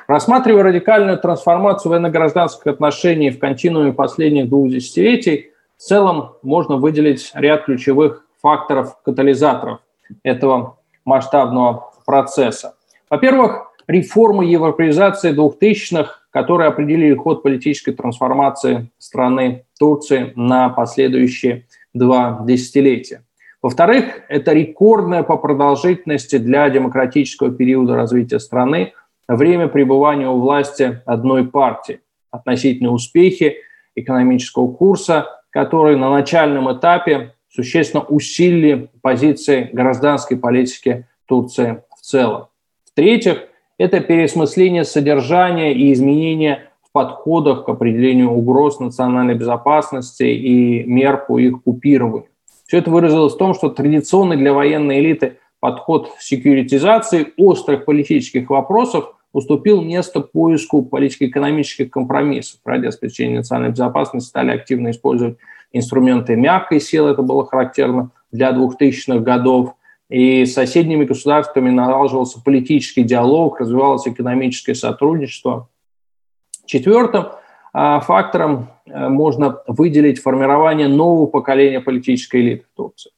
[0.07, 7.65] Рассматривая радикальную трансформацию военно-гражданских отношений в континууме последних двух десятилетий, в целом можно выделить ряд
[7.65, 9.79] ключевых факторов, катализаторов
[10.23, 12.75] этого масштабного процесса.
[13.09, 23.23] Во-первых, реформы европеизации 2000-х, которые определили ход политической трансформации страны Турции на последующие два десятилетия.
[23.61, 28.93] Во-вторых, это рекордное по продолжительности для демократического периода развития страны
[29.27, 31.99] время пребывания у власти одной партии.
[32.31, 33.57] Относительные успехи
[33.95, 42.47] экономического курса, который на начальном этапе существенно усилили позиции гражданской политики Турции в целом.
[42.85, 43.43] В-третьих,
[43.77, 51.39] это переосмысление содержания и изменения в подходах к определению угроз национальной безопасности и мер по
[51.39, 52.28] их купированию.
[52.69, 59.15] Все это выразилось в том, что традиционный для военной элиты подход секьюритизации острых политических вопросов
[59.33, 62.59] уступил место поиску политико-экономических компромиссов.
[62.63, 65.37] Ради обеспечения национальной безопасности стали активно использовать
[65.73, 69.73] инструменты мягкой силы, это было характерно для 2000-х годов,
[70.07, 75.69] и с соседними государствами налаживался политический диалог, развивалось экономическое сотрудничество.
[76.67, 77.29] Четвертым
[77.73, 83.11] а, фактором можно выделить формирование нового поколения политической элиты в Турции,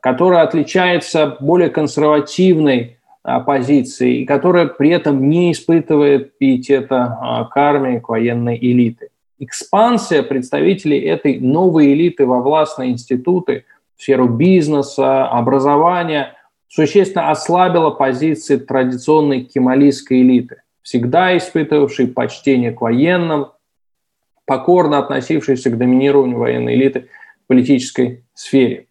[0.00, 2.98] которая отличается более консервативной
[3.46, 9.10] позицией, и которая при этом не испытывает пиетета а, к армии, к военной элиты.
[9.38, 13.64] Экспансия представителей этой новой элиты во властные институты–
[13.98, 16.34] в сферу бизнеса, образования,
[16.68, 23.48] существенно ослабила позиции традиционной кемалийской элиты, всегда испытывавшей почтение к военным,
[24.48, 27.08] покорно относившейся к доминированию военной элиты
[27.44, 28.86] в политической сфере.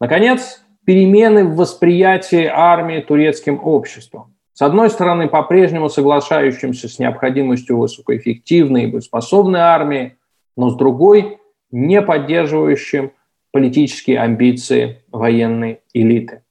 [0.00, 4.36] Наконец, перемены в восприятии армии турецким обществом.
[4.52, 10.16] С одной стороны, по-прежнему соглашающимся с необходимостью высокоэффективной и боеспособной армии,
[10.56, 11.38] но с другой–
[11.72, 13.12] не поддерживающим
[13.52, 16.42] политические амбиции военной элиты.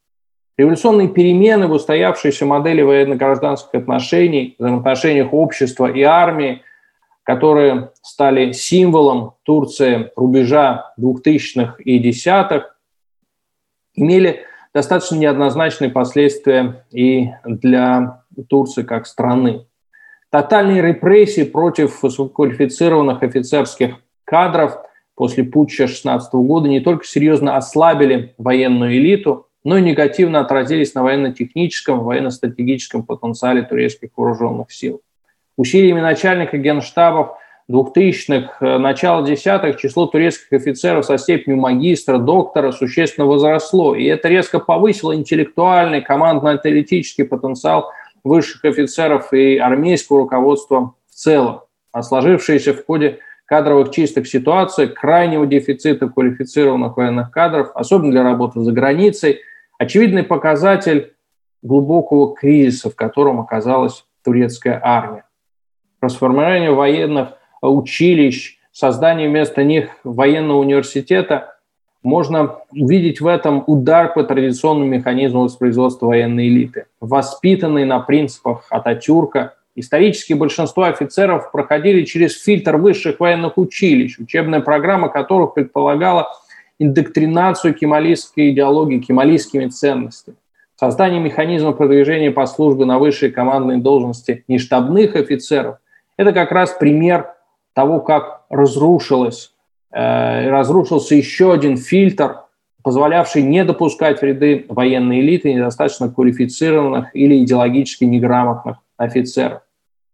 [0.57, 6.61] Революционные перемены в устоявшейся модели военно-гражданских отношений, взаимоотношениях общества и армии,
[7.29, 12.71] которые стали символом Турции рубежа 2000-х и 10-х,
[13.93, 14.39] имели
[14.73, 19.67] достаточно неоднозначные последствия и для Турции как страны.
[20.31, 24.79] Тотальные репрессии против высококвалифицированных офицерских кадров–
[25.15, 31.03] после путча 16 года не только серьезно ослабили военную элиту, но и негативно отразились на
[31.03, 35.01] военно-техническом, военно-стратегическом потенциале турецких вооруженных сил.
[35.59, 37.31] Усилиями начальника генштабов
[37.69, 44.29] 2000-х, э, начала десятых число турецких офицеров со степенью магистра, доктора существенно возросло, и это
[44.29, 47.91] резко повысило интеллектуальный, командно-аналитический потенциал
[48.23, 51.63] высших офицеров и армейского руководства в целом.
[51.91, 58.61] А сложившиеся в ходе кадровых чистых ситуаций, крайнего дефицита квалифицированных военных кадров, особенно для работы
[58.61, 59.41] за границей,
[59.77, 61.15] очевидный показатель
[61.61, 65.25] глубокого кризиса, в котором оказалась турецкая армия.
[66.01, 67.29] Расформирование военных
[67.61, 71.55] училищ, создание вместо них военного университета
[72.03, 79.55] можно увидеть в этом удар по традиционному механизму воспроизводства военной элиты, воспитанной на принципах Ататюрка–
[79.79, 86.27] Исторически большинство офицеров проходили через фильтр высших военных училищ, учебная программа которых предполагала
[86.79, 90.35] индоктринацию кемалийской идеологии, кемалийскими ценностями.
[90.75, 95.77] Создание механизма продвижения по службе на высшие командные должности нештабных офицеров–
[96.19, 97.33] это как раз пример
[97.73, 99.53] того, как разрушилось,
[99.89, 102.41] э, разрушился еще один фильтр,
[102.83, 109.61] позволявший не допускать в ряды военной элиты недостаточно квалифицированных или идеологически неграмотных офицеров.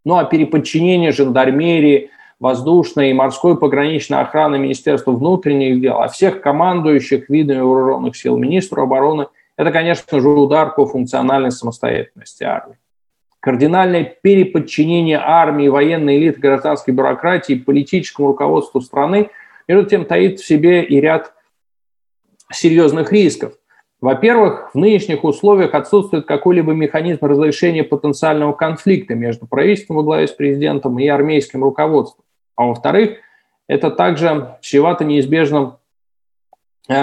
[0.03, 7.30] Ну а переподчинение жандармерии, воздушной и морской пограничной охраны Министерства внутренних дел, а всех командующих
[7.30, 9.26] видами вооруженных сил министру обороны–
[9.58, 12.78] это, конечно же, удар по функциональной самостоятельности армии.
[13.46, 19.30] Кардинальное переподчинение армии, военной элиты, гражданской бюрократии, политическому руководству страны,
[19.68, 21.32] между тем, таит в себе и ряд
[22.52, 23.54] серьезных рисков–
[24.02, 30.32] во-первых, в нынешних условиях отсутствует какой-либо механизм разрешения потенциального конфликта между правительством во главе с
[30.32, 32.24] президентом и армейским руководством.
[32.56, 33.18] А во-вторых,
[33.68, 35.78] это также чревато неизбежным
[36.88, 36.93] э,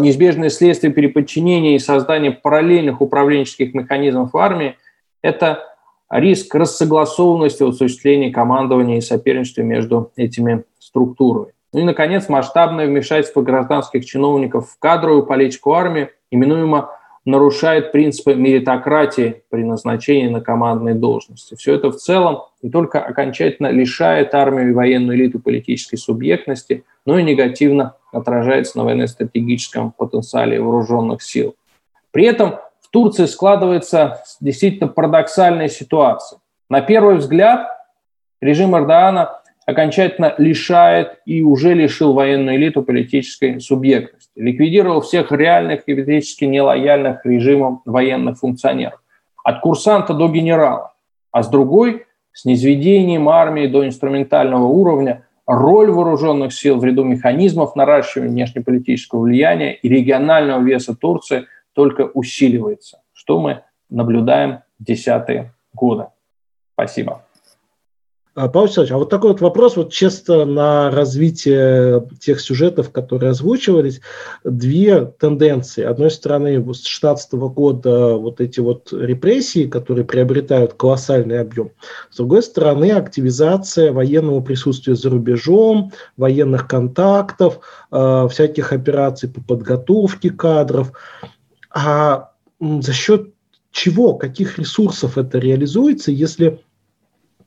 [0.00, 4.76] неизбежное следствие переподчинения и создания параллельных управленческих механизмов в армии–
[5.22, 5.69] это
[6.10, 11.52] риск рассогласованности в осуществлении командования и соперничества между этими структурами.
[11.72, 16.90] Ну и, наконец, масштабное вмешательство гражданских чиновников в кадровую политику армии– именуемо
[17.24, 21.54] нарушает принципы меритократии при назначении на командные должности.
[21.54, 27.18] Все это в целом не только окончательно лишает армию и военную элиту политической субъектности, но
[27.18, 31.54] и негативно отражается на военно-стратегическом потенциале вооруженных сил.
[32.10, 32.56] При этом
[32.90, 36.40] Турции складывается действительно парадоксальная ситуация.
[36.68, 37.68] На первый взгляд
[38.40, 45.94] режим Эрдогана окончательно лишает и уже лишил военную элиту политической субъектности, ликвидировал всех реальных и
[45.94, 49.00] физически нелояльных режимам военных функционеров,
[49.44, 50.94] от курсанта до генерала,
[51.30, 57.74] а с другой– с низведением армии до инструментального уровня роль вооруженных сил в ряду механизмов
[57.74, 66.06] наращивания внешнеполитического влияния и регионального веса Турции только усиливается, что мы наблюдаем десятые годы.
[66.74, 67.24] Спасибо.
[68.36, 73.30] А, Павел Александрович, а вот такой вот вопрос, вот честно на развитие тех сюжетов, которые
[73.30, 74.00] озвучивались,
[74.44, 75.82] две тенденции.
[75.82, 81.72] Одной стороны, с 2016 года вот эти вот репрессии, которые приобретают колоссальный объем.
[82.10, 87.58] С другой стороны, активизация военного присутствия за рубежом, военных контактов,
[87.90, 90.92] э, всяких операций по подготовке кадров.
[91.72, 93.32] А за счет
[93.70, 96.60] чего, каких ресурсов это реализуется, если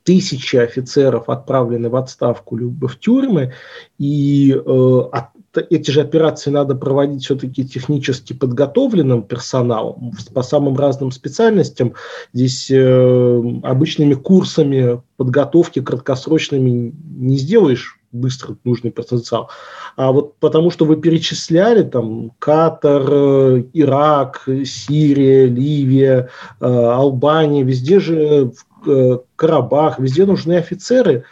[0.03, 3.53] тысячи офицеров отправлены в отставку либо в тюрьмы,
[3.97, 5.25] и э, от,
[5.69, 11.93] эти же операции надо проводить все-таки технически подготовленным персоналом по самым разным специальностям.
[12.33, 19.49] Здесь э, обычными курсами подготовки краткосрочными не сделаешь быстро нужный потенциал.
[19.97, 26.29] А вот потому что вы перечисляли там Катар, э, Ирак, Сирия, Ливия,
[26.61, 28.53] э, Албания, везде же
[28.85, 31.25] Э, Карабах, везде нужны офицеры.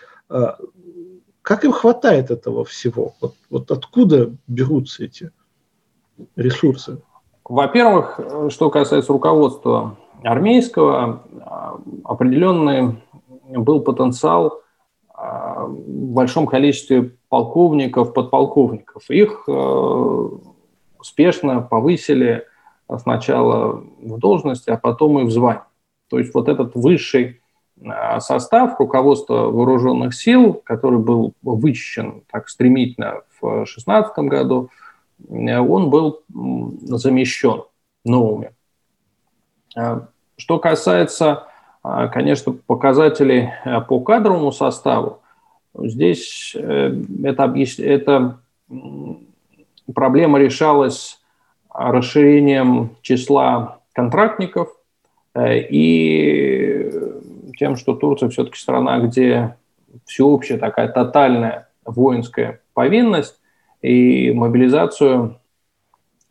[1.41, 3.13] Как им хватает этого всего?
[3.19, 5.32] Вот, вот откуда берутся эти
[6.36, 7.01] ресурсы?
[7.43, 8.19] Во-первых,
[8.49, 11.23] что касается руководства армейского,
[12.03, 13.01] определенный
[13.49, 14.61] был потенциал
[15.68, 19.09] большом количестве полковников, подполковников.
[19.09, 20.30] Их э,
[20.99, 22.45] успешно повысили
[22.99, 25.62] сначала в должности, а потом и в звании.
[26.09, 27.41] То есть вот этот высший
[27.84, 34.70] а, состав руководства вооруженных сил, который был вычищен так стремительно в 2016 году,
[35.30, 37.64] он был замещен
[38.03, 38.53] новыми.
[40.38, 41.47] Что касается,
[41.84, 43.51] конечно, показателей
[43.88, 45.20] по кадровому составу,
[45.76, 48.39] здесь э, это, это
[49.93, 51.19] проблема решалась
[51.74, 54.69] расширением числа контрактников
[55.34, 56.91] э, и
[57.57, 59.55] тем, что Турция все-таки страна, где
[60.05, 63.39] всеобщая такая тотальная воинская повинность,
[63.82, 65.39] и мобилизацию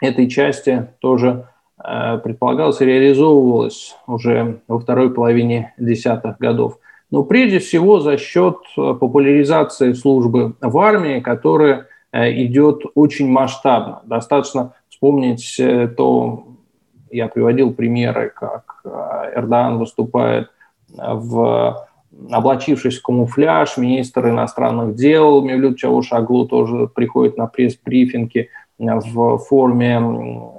[0.01, 1.47] этой части тоже
[1.83, 6.79] э, предполагалось и реализовывалось уже во второй половине десятых годов.
[7.11, 14.03] Но прежде всего за счет популяризации службы в армии, которая э, идет очень масштабно.
[14.05, 16.45] Достаточно вспомнить э, то,
[17.11, 18.83] я приводил примеры, как
[19.35, 20.51] Эрдоган выступает
[20.97, 21.77] в
[22.31, 28.49] облачившись в камуфляж, министр иностранных дел Мевлют Чавушаглу тоже приходит на пресс-брифинги
[28.79, 30.51] в форме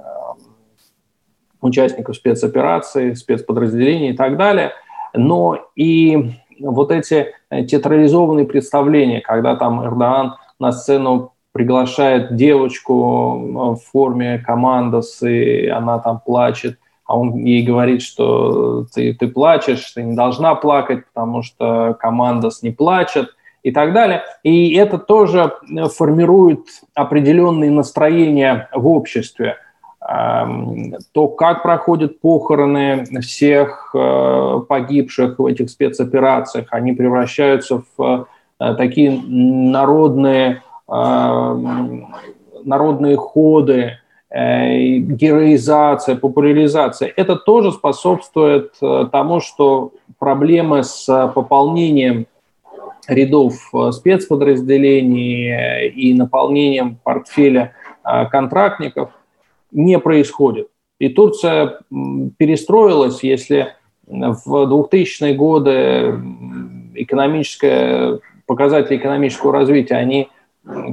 [1.60, 4.72] участников спецоперации, спецподразделений и так далее.
[5.14, 6.32] Но и
[6.62, 15.66] вот эти театрализованные представления, когда там Эрдоган на сцену приглашает девочку в форме командос, и
[15.68, 21.04] она там плачет, а он ей говорит, что ты, ты плачешь, ты не должна плакать,
[21.12, 24.22] потому что команда не плачет и так далее.
[24.42, 25.52] И это тоже
[25.94, 26.60] формирует
[26.94, 29.56] определенные настроения в обществе.
[30.04, 38.26] То, как проходят похороны всех э, погибших в этих спецоперациях, они превращаются в
[38.58, 40.62] э, такие народные,
[42.64, 43.92] народные ходы,
[44.34, 52.26] Э, героизация, популяризация, это тоже способствует тому, что проблемы с пополнением
[53.06, 53.54] рядов
[53.90, 57.74] спецподразделений и наполнением портфеля
[58.30, 59.10] контрактников
[59.72, 60.68] не происходит.
[60.98, 61.80] И Турция
[62.38, 63.74] перестроилась, если
[64.06, 66.20] в 2000-е годы
[66.94, 70.28] экономическое, показатели экономического развития, они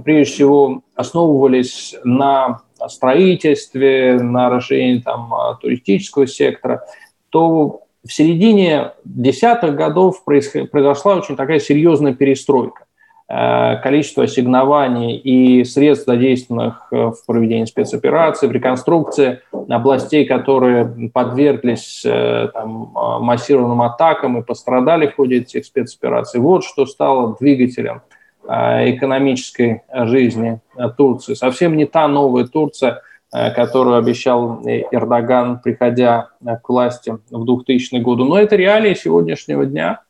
[0.04, 6.86] прежде всего основывались на строительстве, на расширении там, а, туристического сектора,
[7.30, 12.86] то в середине десятых годов произошла очень такая серьезная перестройка.
[13.32, 22.02] Э, количество ассигнований и средств, задействованных э, в проведении спецопераций, в реконструкции областей, которые подверглись
[22.06, 26.40] э, там, массированным атакам и пострадали в ходе этих спецопераций.
[26.40, 28.02] Вот что стало двигателем–
[28.48, 30.60] экономической жизни
[30.98, 31.36] Турции.
[31.36, 36.30] Совсем не та новая Турция, которую обещал Эрдоган, приходя
[36.64, 38.26] к власти в 2000 году.
[38.26, 40.02] Но это реалии сегодняшнего дня.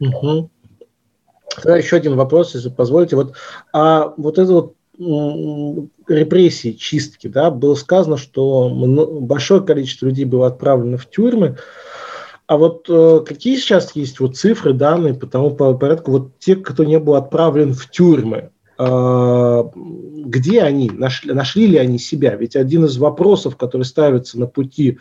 [0.00, 0.50] Угу.
[1.56, 3.16] Тогда еще один вопрос, если позволите.
[3.16, 3.34] Вот,
[3.72, 4.74] а вот это вот
[6.08, 8.68] репрессии, чистки, да, было сказано, что
[9.20, 11.56] большое количество людей было отправлено в тюрьмы.
[12.46, 16.84] А вот э, какие сейчас есть вот цифры, данные по тому порядку, вот те, кто
[16.84, 22.34] не был отправлен в тюрьмы, э, где они, нашли, нашли ли они себя?
[22.36, 24.98] Ведь один из вопросов, который ставится на пути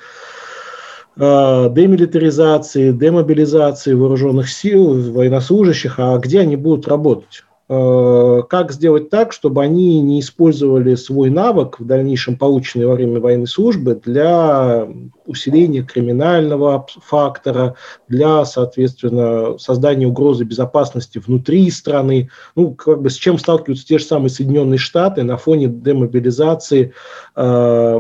[1.15, 7.43] демилитаризации, демобилизации вооруженных сил, военнослужащих, а где они будут работать?
[7.69, 13.21] Э, как сделать так, чтобы они не использовали свой навык, в дальнейшем полученный во время
[13.21, 14.85] военной службы, для
[15.25, 17.75] усиления криминального фактора,
[18.09, 22.29] для, соответственно, создания угрозы безопасности внутри страны.
[22.57, 26.93] Ну, как бы с чем сталкиваются те же самые Соединенные Штаты на фоне демобилизации
[27.33, 27.99] э,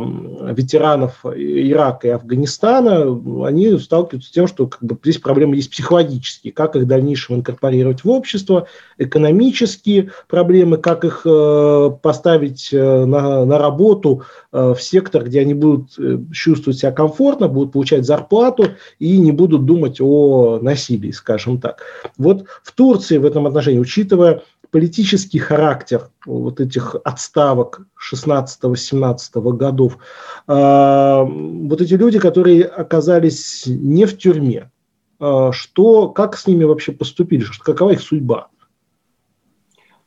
[0.51, 3.47] ветеранов Ирака и Афганистана.
[3.47, 7.37] Они сталкиваются с тем, что как бы, здесь проблемы есть психологические, как их в дальнейшем
[7.37, 14.73] инкорпорировать в общество, экономически, экономические проблемы, как их э, поставить э, на, на работу э,
[14.75, 15.97] в сектор, где они будут
[16.31, 18.65] чувствовать себя комфортно, будут получать зарплату
[18.99, 21.81] и не будут думать о насилии, скажем так.
[22.17, 24.41] Вот в Турции в этом отношении, учитывая
[24.71, 27.81] политический характер вот этих отставок
[28.11, 29.97] 16-17 годов,
[30.47, 34.71] вот эти люди, которые оказались не в тюрьме,
[35.51, 38.47] что, как с ними вообще поступили, какова их судьба?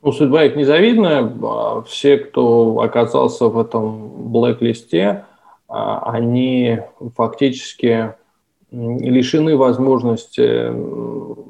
[0.07, 1.29] Ну, судьба их незавидная.
[1.43, 5.25] А все, кто оказался в этом блэк-листе,
[5.67, 6.79] а, они
[7.17, 8.15] фактически
[8.71, 10.73] лишены возможности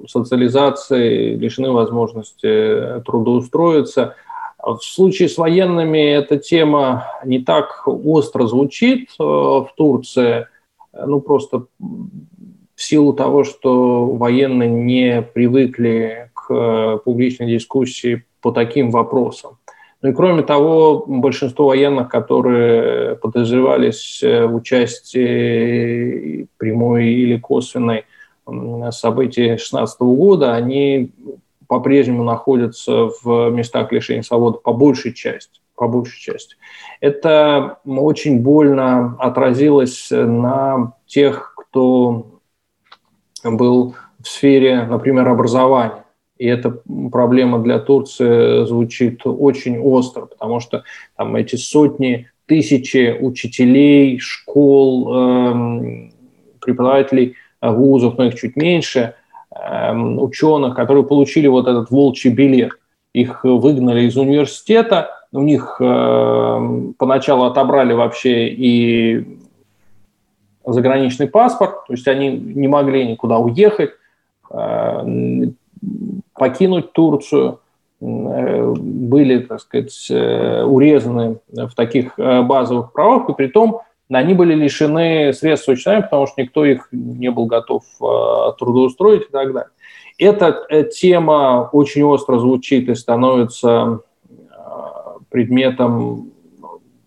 [0.09, 4.15] социализации, лишены возможности трудоустроиться.
[4.59, 10.49] В случае с военными эта тема не так остро звучит э, в Турции,
[10.95, 19.59] ну просто в силу того, что военные не привыкли публичной дискуссии по таким вопросам.
[20.03, 28.05] Ну и кроме того, большинство военных, которые подозревались в участии прямой или косвенной
[28.91, 31.11] событий 2016 года, они
[31.67, 35.61] по-прежнему находятся в местах лишения свободы по большей части.
[35.75, 36.57] По большей части.
[37.01, 42.41] Это очень больно отразилось на тех, кто
[43.45, 46.06] был в сфере, например, образования.
[46.39, 46.79] И эта
[47.11, 50.85] проблема для Турции звучит очень остро, потому что
[51.17, 56.13] там эти сотни, тысячи учителей, школ, эм,
[56.61, 59.15] преподавателей вузов, но их чуть меньше,
[59.51, 62.73] эм, ученых, которые получили вот этот волчий билет.
[63.15, 69.39] Их выгнали из университета, у них э, поначалу отобрали вообще и
[70.65, 73.91] заграничный паспорт, то есть они не могли никуда уехать,
[74.51, 75.47] э,
[76.39, 77.61] покинуть Турцию,
[78.01, 83.81] э, были, так сказать, э, урезаны в таких э, базовых правах, и при том
[84.11, 87.83] они были лишены средств сочетания, потому что никто их не был готов
[88.57, 89.71] трудоустроить и так далее.
[90.17, 94.03] Эта тема очень остро звучит и становится
[95.29, 96.31] предметом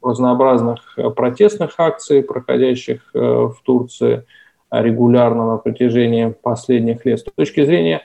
[0.04, 4.26] разнообразных протестных акций, проходящих в Турции
[4.70, 7.20] регулярно на протяжении последних лет.
[7.20, 8.02] С точки зрения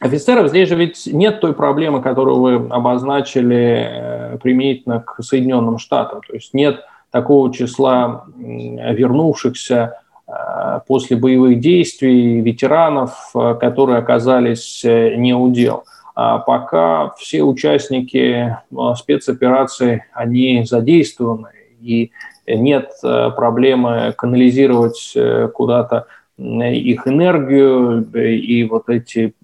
[0.00, 6.20] офицеров здесь же ведь нет той проблемы, которую вы обозначили э, применительно к Соединенным Штатам.
[6.26, 6.80] То есть нет
[7.10, 15.84] такого числа вернувшихся э, после боевых действий ветеранов, э, которые оказались не у дел.
[16.14, 18.56] А пока все участники
[18.96, 22.10] спецоперации, они задействованы, и
[22.44, 25.16] нет проблемы канализировать
[25.54, 26.06] куда-то
[26.38, 29.34] их энергию, и вот эти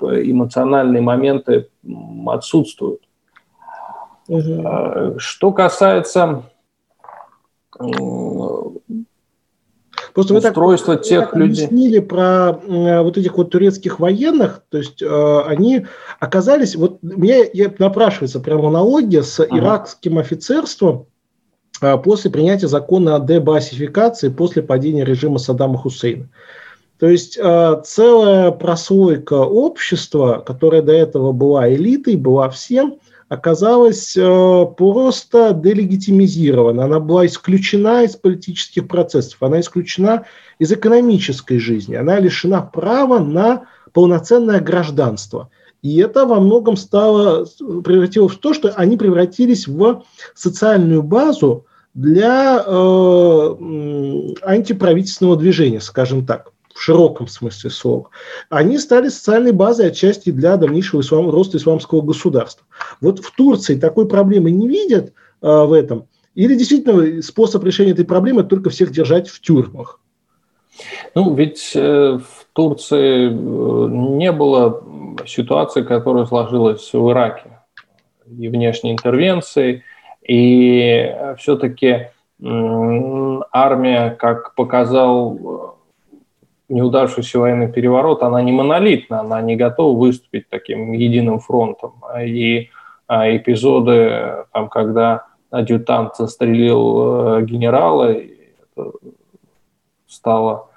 [0.00, 1.68] эмоциональные моменты
[2.26, 3.02] отсутствуют.
[4.28, 5.18] Угу.
[5.18, 6.44] Что касается
[10.12, 10.54] Просто вы так,
[11.02, 11.66] тех вы людей.
[11.66, 15.86] объяснили про вот этих вот турецких военных, то есть э, они
[16.18, 19.56] оказались, вот мне напрашивается прямо аналогия с ага.
[19.56, 21.06] иракским офицерством,
[21.80, 26.28] после принятия закона о дебасификации после падения режима Саддама Хусейна.
[27.00, 32.98] То есть а, целая прослойка общества, которая до этого была элитой, была всем,
[33.30, 36.84] оказалась а, просто делегитимизирована.
[36.84, 40.26] Она была исключена из политических процессов, она исключена
[40.58, 43.64] из экономической жизни, она лишена права на
[43.94, 45.48] полноценное гражданство.
[45.80, 47.46] И это во многом стало,
[47.82, 50.04] превратилось в то, что они превратились в
[50.34, 51.64] социальную базу,
[51.94, 53.56] для э,
[54.42, 58.08] антиправительственного движения, скажем так, в широком смысле слова.
[58.48, 62.64] Они стали социальной базой отчасти для дальнейшего ислам, роста исламского государства.
[63.00, 65.12] Вот в Турции такой проблемы не видят э,
[65.42, 66.06] в этом.
[66.34, 70.00] Или действительно способ решения этой проблемы только всех держать в тюрьмах?
[71.14, 74.82] Ну, ведь э, в Турции э, не было
[75.26, 77.58] ситуации, которая сложилась в Ираке.
[78.38, 79.82] И внешней интервенции,
[80.30, 82.06] и все-таки
[82.40, 86.12] армия, как показал э,
[86.68, 91.94] неудавшийся военный переворот, она не монолитна, она не готова выступить таким единым фронтом.
[92.24, 92.70] И
[93.08, 98.92] а, эпизоды, там, когда адъютант застрелил э, генерала, это
[100.06, 100.68] стало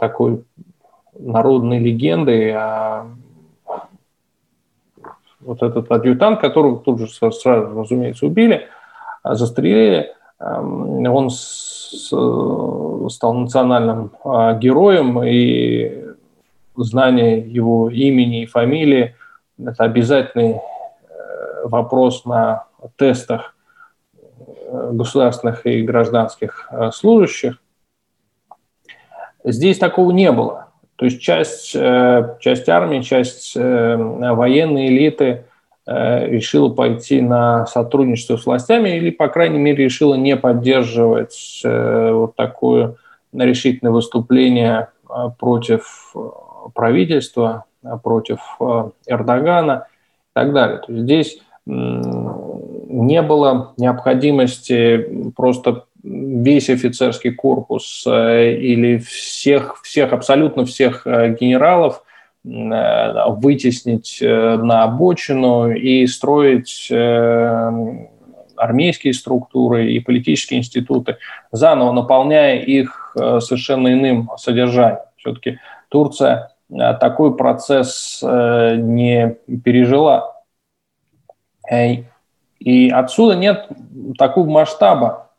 [0.00, 0.42] такой
[1.18, 2.50] народной легендой.
[2.52, 3.06] А
[5.40, 8.68] вот этот адъютант, которого тут же сразу, разумеется, убили,
[9.34, 14.10] застрелили, эм, он стал национальным
[14.58, 16.04] героем, и
[16.76, 19.14] знание его имени и фамилии–
[19.58, 20.60] это обязательный
[21.66, 22.64] вопрос на
[22.96, 23.54] тестах
[24.14, 27.60] э, государственных и гражданских э, служащих.
[29.44, 30.68] Здесь такого не было.
[30.96, 35.44] То есть часть, э, часть армии, часть военной элиты
[35.86, 42.96] решила пойти на сотрудничество с властями или, по крайней мере, решила не поддерживать вот такое
[43.32, 44.88] решительное выступление
[45.38, 46.12] против
[46.74, 47.66] правительства,
[48.02, 48.40] против
[49.06, 50.78] Эрдогана и так далее.
[50.78, 60.64] То есть здесь не было необходимости просто весь офицерский корпус э, или всех, всех абсолютно
[60.64, 62.02] всех э, генералов э,
[62.46, 66.88] вытеснить на обочину и строить
[68.56, 71.16] армейские структуры и политические институты,
[71.50, 75.00] заново наполняя их совершенно иным содержанием.
[75.16, 76.52] Все-таки Турция
[77.00, 80.36] такой процесс не пережила.
[81.68, 82.04] Э,
[82.58, 83.68] и отсюда нет
[84.18, 85.30] такого масштаба,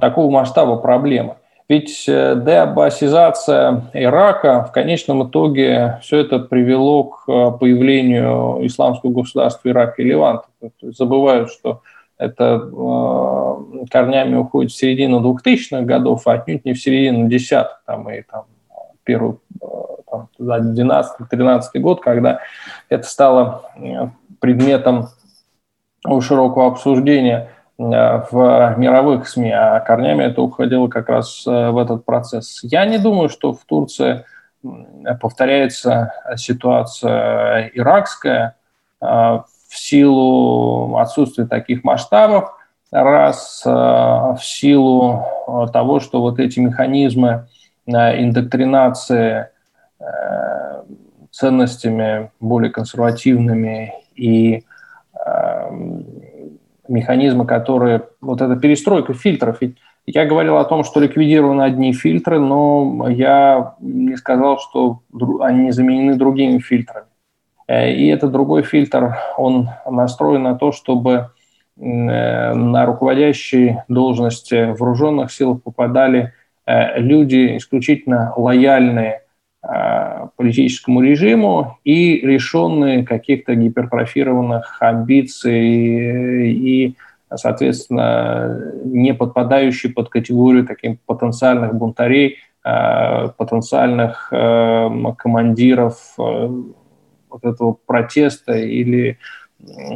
[0.00, 1.36] такого масштаба проблемы.
[1.72, 9.70] Ведь э, деабасизация Ирака в конечном итоге все это привело к э, появлению исламского государства
[9.70, 10.48] Ирака и Леванта.
[10.82, 11.80] Забывают, что
[12.18, 12.58] это
[13.90, 18.44] корнями уходит в середину 2000-х годов, а отнюдь не в середину десятых, там и там
[19.02, 19.38] первый,
[20.10, 22.40] там, 12-13 год, когда
[22.90, 23.62] это стало
[24.40, 25.08] предметом
[26.20, 32.04] широкого обсуждения э, в мировых СМИ, а корнями это уходило как раз э, в этот
[32.04, 32.60] процесс.
[32.62, 34.24] Я не думаю, что в Турции
[35.20, 38.56] повторяется ситуация иракская
[39.00, 42.56] э, в силу отсутствия таких масштабов,
[42.90, 45.24] раз в силу
[45.72, 47.48] того, что вот эти механизмы
[47.86, 49.48] индоктринации
[51.30, 54.64] ценностями более консервативными и
[56.92, 58.02] механизмы, которые...
[58.20, 59.58] Вот эта перестройка фильтров.
[59.60, 59.76] Ведь
[60.06, 65.02] я говорил о том, что ликвидированы одни фильтры, но я не сказал, что
[65.40, 67.06] они заменены другими фильтрами.
[67.66, 71.30] Э, и этот другой фильтр, он настроен на то, чтобы
[71.76, 76.32] э, на руководящие должности вооруженных силах попадали
[76.66, 79.21] э, люди исключительно лояльные
[80.36, 86.96] политическому режиму и лишенные каких-то гипертрофированных амбиций и,
[87.32, 98.54] соответственно, не подпадающие под категорию таких потенциальных бунтарей, э, потенциальных э, командиров вот этого протеста
[98.54, 99.18] или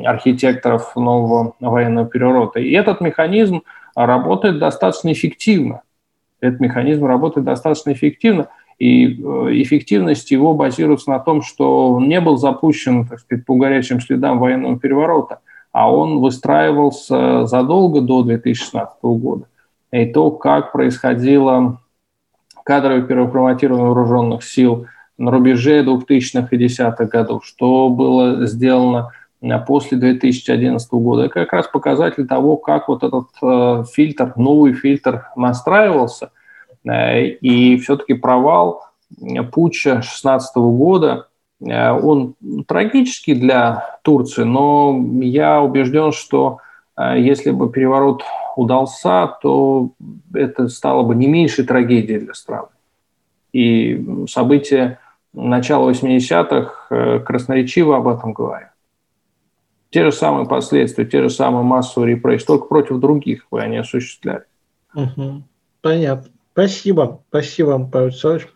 [0.05, 2.61] архитекторов нового военного переворота.
[2.61, 3.62] И этот механизм
[3.97, 5.83] работает достаточно эффективно.
[6.41, 8.47] Этот механизм работает достаточно эффективно–
[8.79, 9.16] и э,
[9.62, 14.39] эффективность его базируется на том, что он не был запущен, так сказать, по горячим следам
[14.39, 15.41] военного переворота,
[15.72, 19.47] а он выстраивался задолго до 2016 года.
[19.93, 21.81] И то, как происходило
[22.64, 29.12] кадровое переформатирование вооруженных сил на рубеже 2000-х и 10-х годов, что было сделано
[29.66, 31.24] после 2011 года.
[31.24, 36.31] Это как раз показатель того, как вот этот э, фильтр, новый фильтр настраивался–
[36.87, 38.84] и все-таки провал
[39.53, 41.28] путча 2016 года,
[41.61, 42.34] э, он
[42.66, 46.59] трагический для Турции, но я убежден, что
[46.97, 48.22] э, если бы переворот
[48.57, 49.91] удался, то
[50.34, 52.68] это стало бы не меньшей трагедией для страны.
[53.53, 54.99] И события
[55.32, 58.72] начала 80-х красноречиво об этом говорят.
[59.91, 64.45] Те же самые последствия, те же самые массовые репрессии, только против других вы они осуществляли.
[64.95, 65.43] Угу.
[65.80, 66.30] Понятно.
[66.57, 68.48] Спасибо, спасибо, Павел Вячеславович.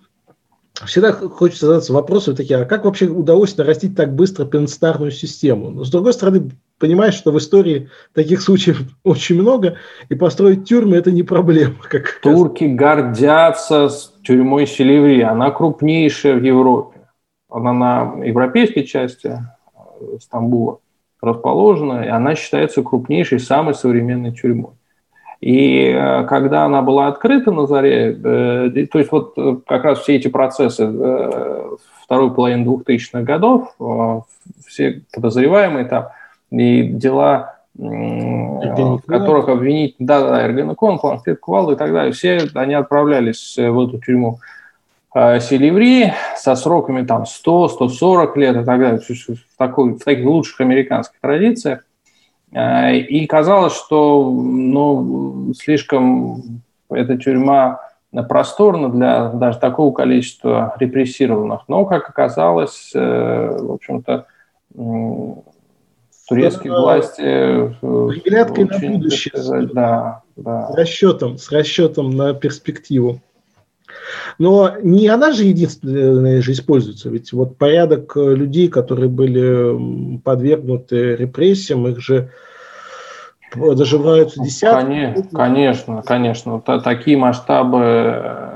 [0.87, 5.69] Всегда хочется задаться вопросом такие, а как вообще удалось нарастить так быстро пенитенциарную систему?
[5.69, 9.77] Но с другой стороны, понимаешь, что в истории таких случаев очень много,
[10.09, 11.75] и построить тюрьмы– это не проблема.
[11.83, 17.07] Как Турки гордятся с тюрьмой Селиври, она крупнейшая в Европе.
[17.51, 20.79] Она на европейской части э, Стамбула
[21.21, 24.80] расположена, и она считается крупнейшей, самой современной тюрьмой.
[25.41, 30.01] И э, когда она была открыта на заре, э, то есть вот э, как раз
[30.01, 30.87] все эти процессы
[32.05, 33.75] второй половины 2000-х годов,
[34.67, 36.09] все подозреваемые там
[36.51, 42.75] и дела, в которых обвинить, да, да, Эргенекон, Планктет Квал и так далее, все они
[42.75, 44.41] отправлялись в эту тюрьму
[45.15, 51.21] Селиври со сроками там 100-140 лет и так далее, в, такой, в таких лучших американских
[51.21, 51.85] традициях.
[52.53, 57.81] Э, и казалось, что ну, слишком эта тюрьма
[58.29, 61.63] просторна для даже такого количества репрессированных.
[61.69, 64.27] Но, как оказалось, э, в общем-то,
[66.29, 67.23] турецкие власти...
[67.23, 69.33] Э, Приглядкой на будущее.
[69.33, 70.69] Сказать, да, да.
[70.69, 73.21] С расчетом, с расчетом на перспективу.
[74.39, 77.09] Но не она же единственная же используется.
[77.11, 82.31] Ведь вот порядок э, людей, которые были подвергнуты репрессиям, их же
[83.55, 85.27] доживаются десятки.
[85.33, 86.61] Конечно, конечно.
[86.61, 88.51] Такие масштабы, э,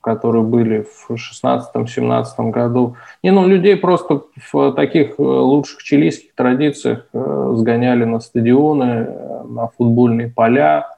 [0.00, 2.96] которые были в 16-17 году.
[3.22, 4.22] Не, ну, людей просто
[4.52, 9.08] в таких э, лучших чилийских традициях сгоняли на стадионы,
[9.48, 10.95] на футбольные поля,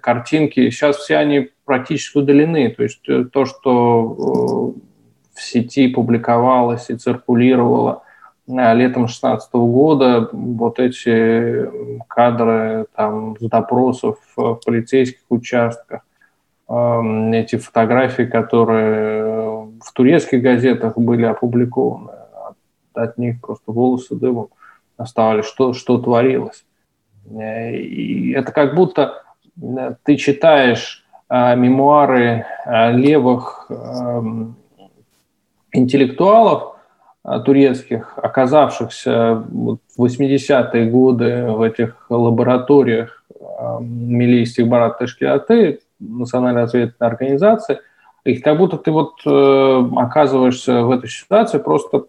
[0.00, 0.70] картинки.
[0.70, 2.70] Сейчас все они практически удалены.
[2.70, 4.80] То есть э, то, что э,
[5.34, 8.02] в сети публиковалось и циркулировало
[8.46, 11.68] э, летом 2016 года, вот эти
[12.08, 16.02] кадры там, с допросов в полицейских участках,
[16.68, 22.12] эм, эти фотографии, которые в турецких газетах были опубликованы,
[22.94, 24.48] от них просто волосы дымом
[24.96, 26.64] оставались, что, что творилось.
[27.30, 29.22] И это как будто
[30.04, 34.22] ты читаешь э, мемуары э, левых э,
[35.72, 36.76] интеллектуалов
[37.44, 43.22] турецких, оказавшихся в 80-е годы в этих лабораториях
[43.80, 47.80] Мили Стихбарат Ташкилаты, национальной разведывательной организации,
[48.24, 52.04] и как будто ты вот оказываешься в этой ситуации, просто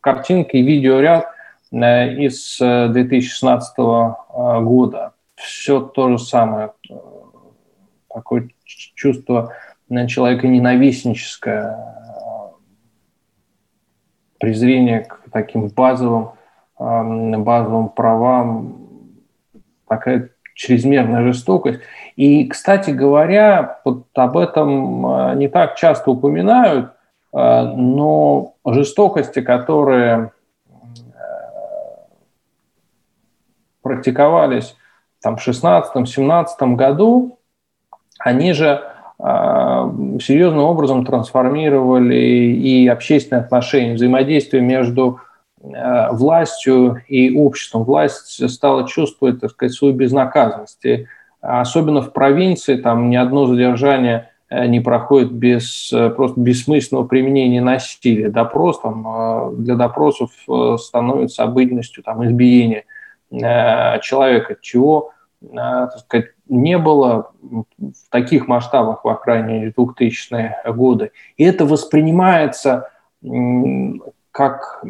[0.00, 1.28] картинка и видеоряд
[1.70, 5.13] из 2016 года
[5.44, 6.72] все то же самое.
[8.08, 9.52] Такое чувство
[10.08, 11.76] человека ненавистническое,
[14.38, 16.30] презрение к таким базовым,
[16.78, 18.88] базовым правам,
[19.86, 21.80] такая чрезмерная жестокость.
[22.16, 26.92] И, кстати говоря, вот об этом а, не так часто упоминают,
[27.32, 30.30] а, но жестокости, которые
[30.68, 32.06] а,
[33.82, 34.76] практиковались
[35.24, 37.38] там, в 16-17 году,
[38.18, 38.82] они же
[39.18, 39.24] э,
[40.20, 45.20] серьезным образом трансформировали и общественные отношения, взаимодействие между
[45.62, 47.84] э, властью и обществом.
[47.84, 50.84] Власть стала чувствовать, так сказать, свою безнаказанность.
[50.84, 51.06] И
[51.40, 58.28] особенно в провинции там ни одно задержание э, не проходит без просто бессмысленного применения насилия.
[58.28, 60.32] Допрос там, для допросов
[60.78, 62.84] становится обыденностью там, избиения
[63.30, 65.14] человека, чего
[65.52, 71.12] Э, так сказать, не было в таких масштабах, крайней мере, 2000-е годы.
[71.36, 72.90] И это воспринимается
[74.30, 74.84] как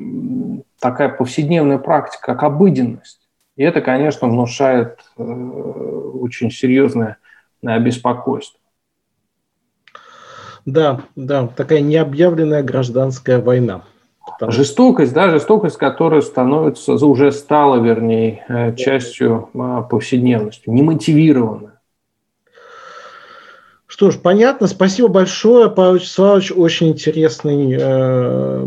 [0.80, 3.20] такая повседневная практика, как обыденность.
[3.57, 7.18] И это, конечно, внушает э, очень серьезное
[7.62, 8.59] э, беспокойство.
[10.64, 13.85] Да, да, такая необъявленная гражданская война.
[14.26, 14.52] Потому...
[14.52, 21.74] Жестокость, да, жестокость, которая становится, уже стала, вернее, э, частью а, повседневности, немотивированная.
[23.86, 24.66] Что ж, понятно.
[24.66, 26.50] Спасибо большое, Павел Вячеславович.
[26.50, 28.66] Очень интересный э,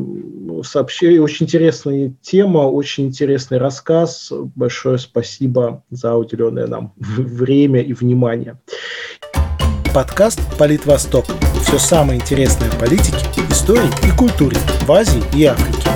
[0.63, 4.31] сообщение, очень интересная тема, очень интересный рассказ.
[4.55, 8.57] Большое спасибо за уделенное нам время и внимание.
[9.97, 11.25] Подкаст «Политвосток».
[11.63, 13.17] Все самое интересное о политике,
[13.49, 15.89] истории и культуре в Азии и Африке.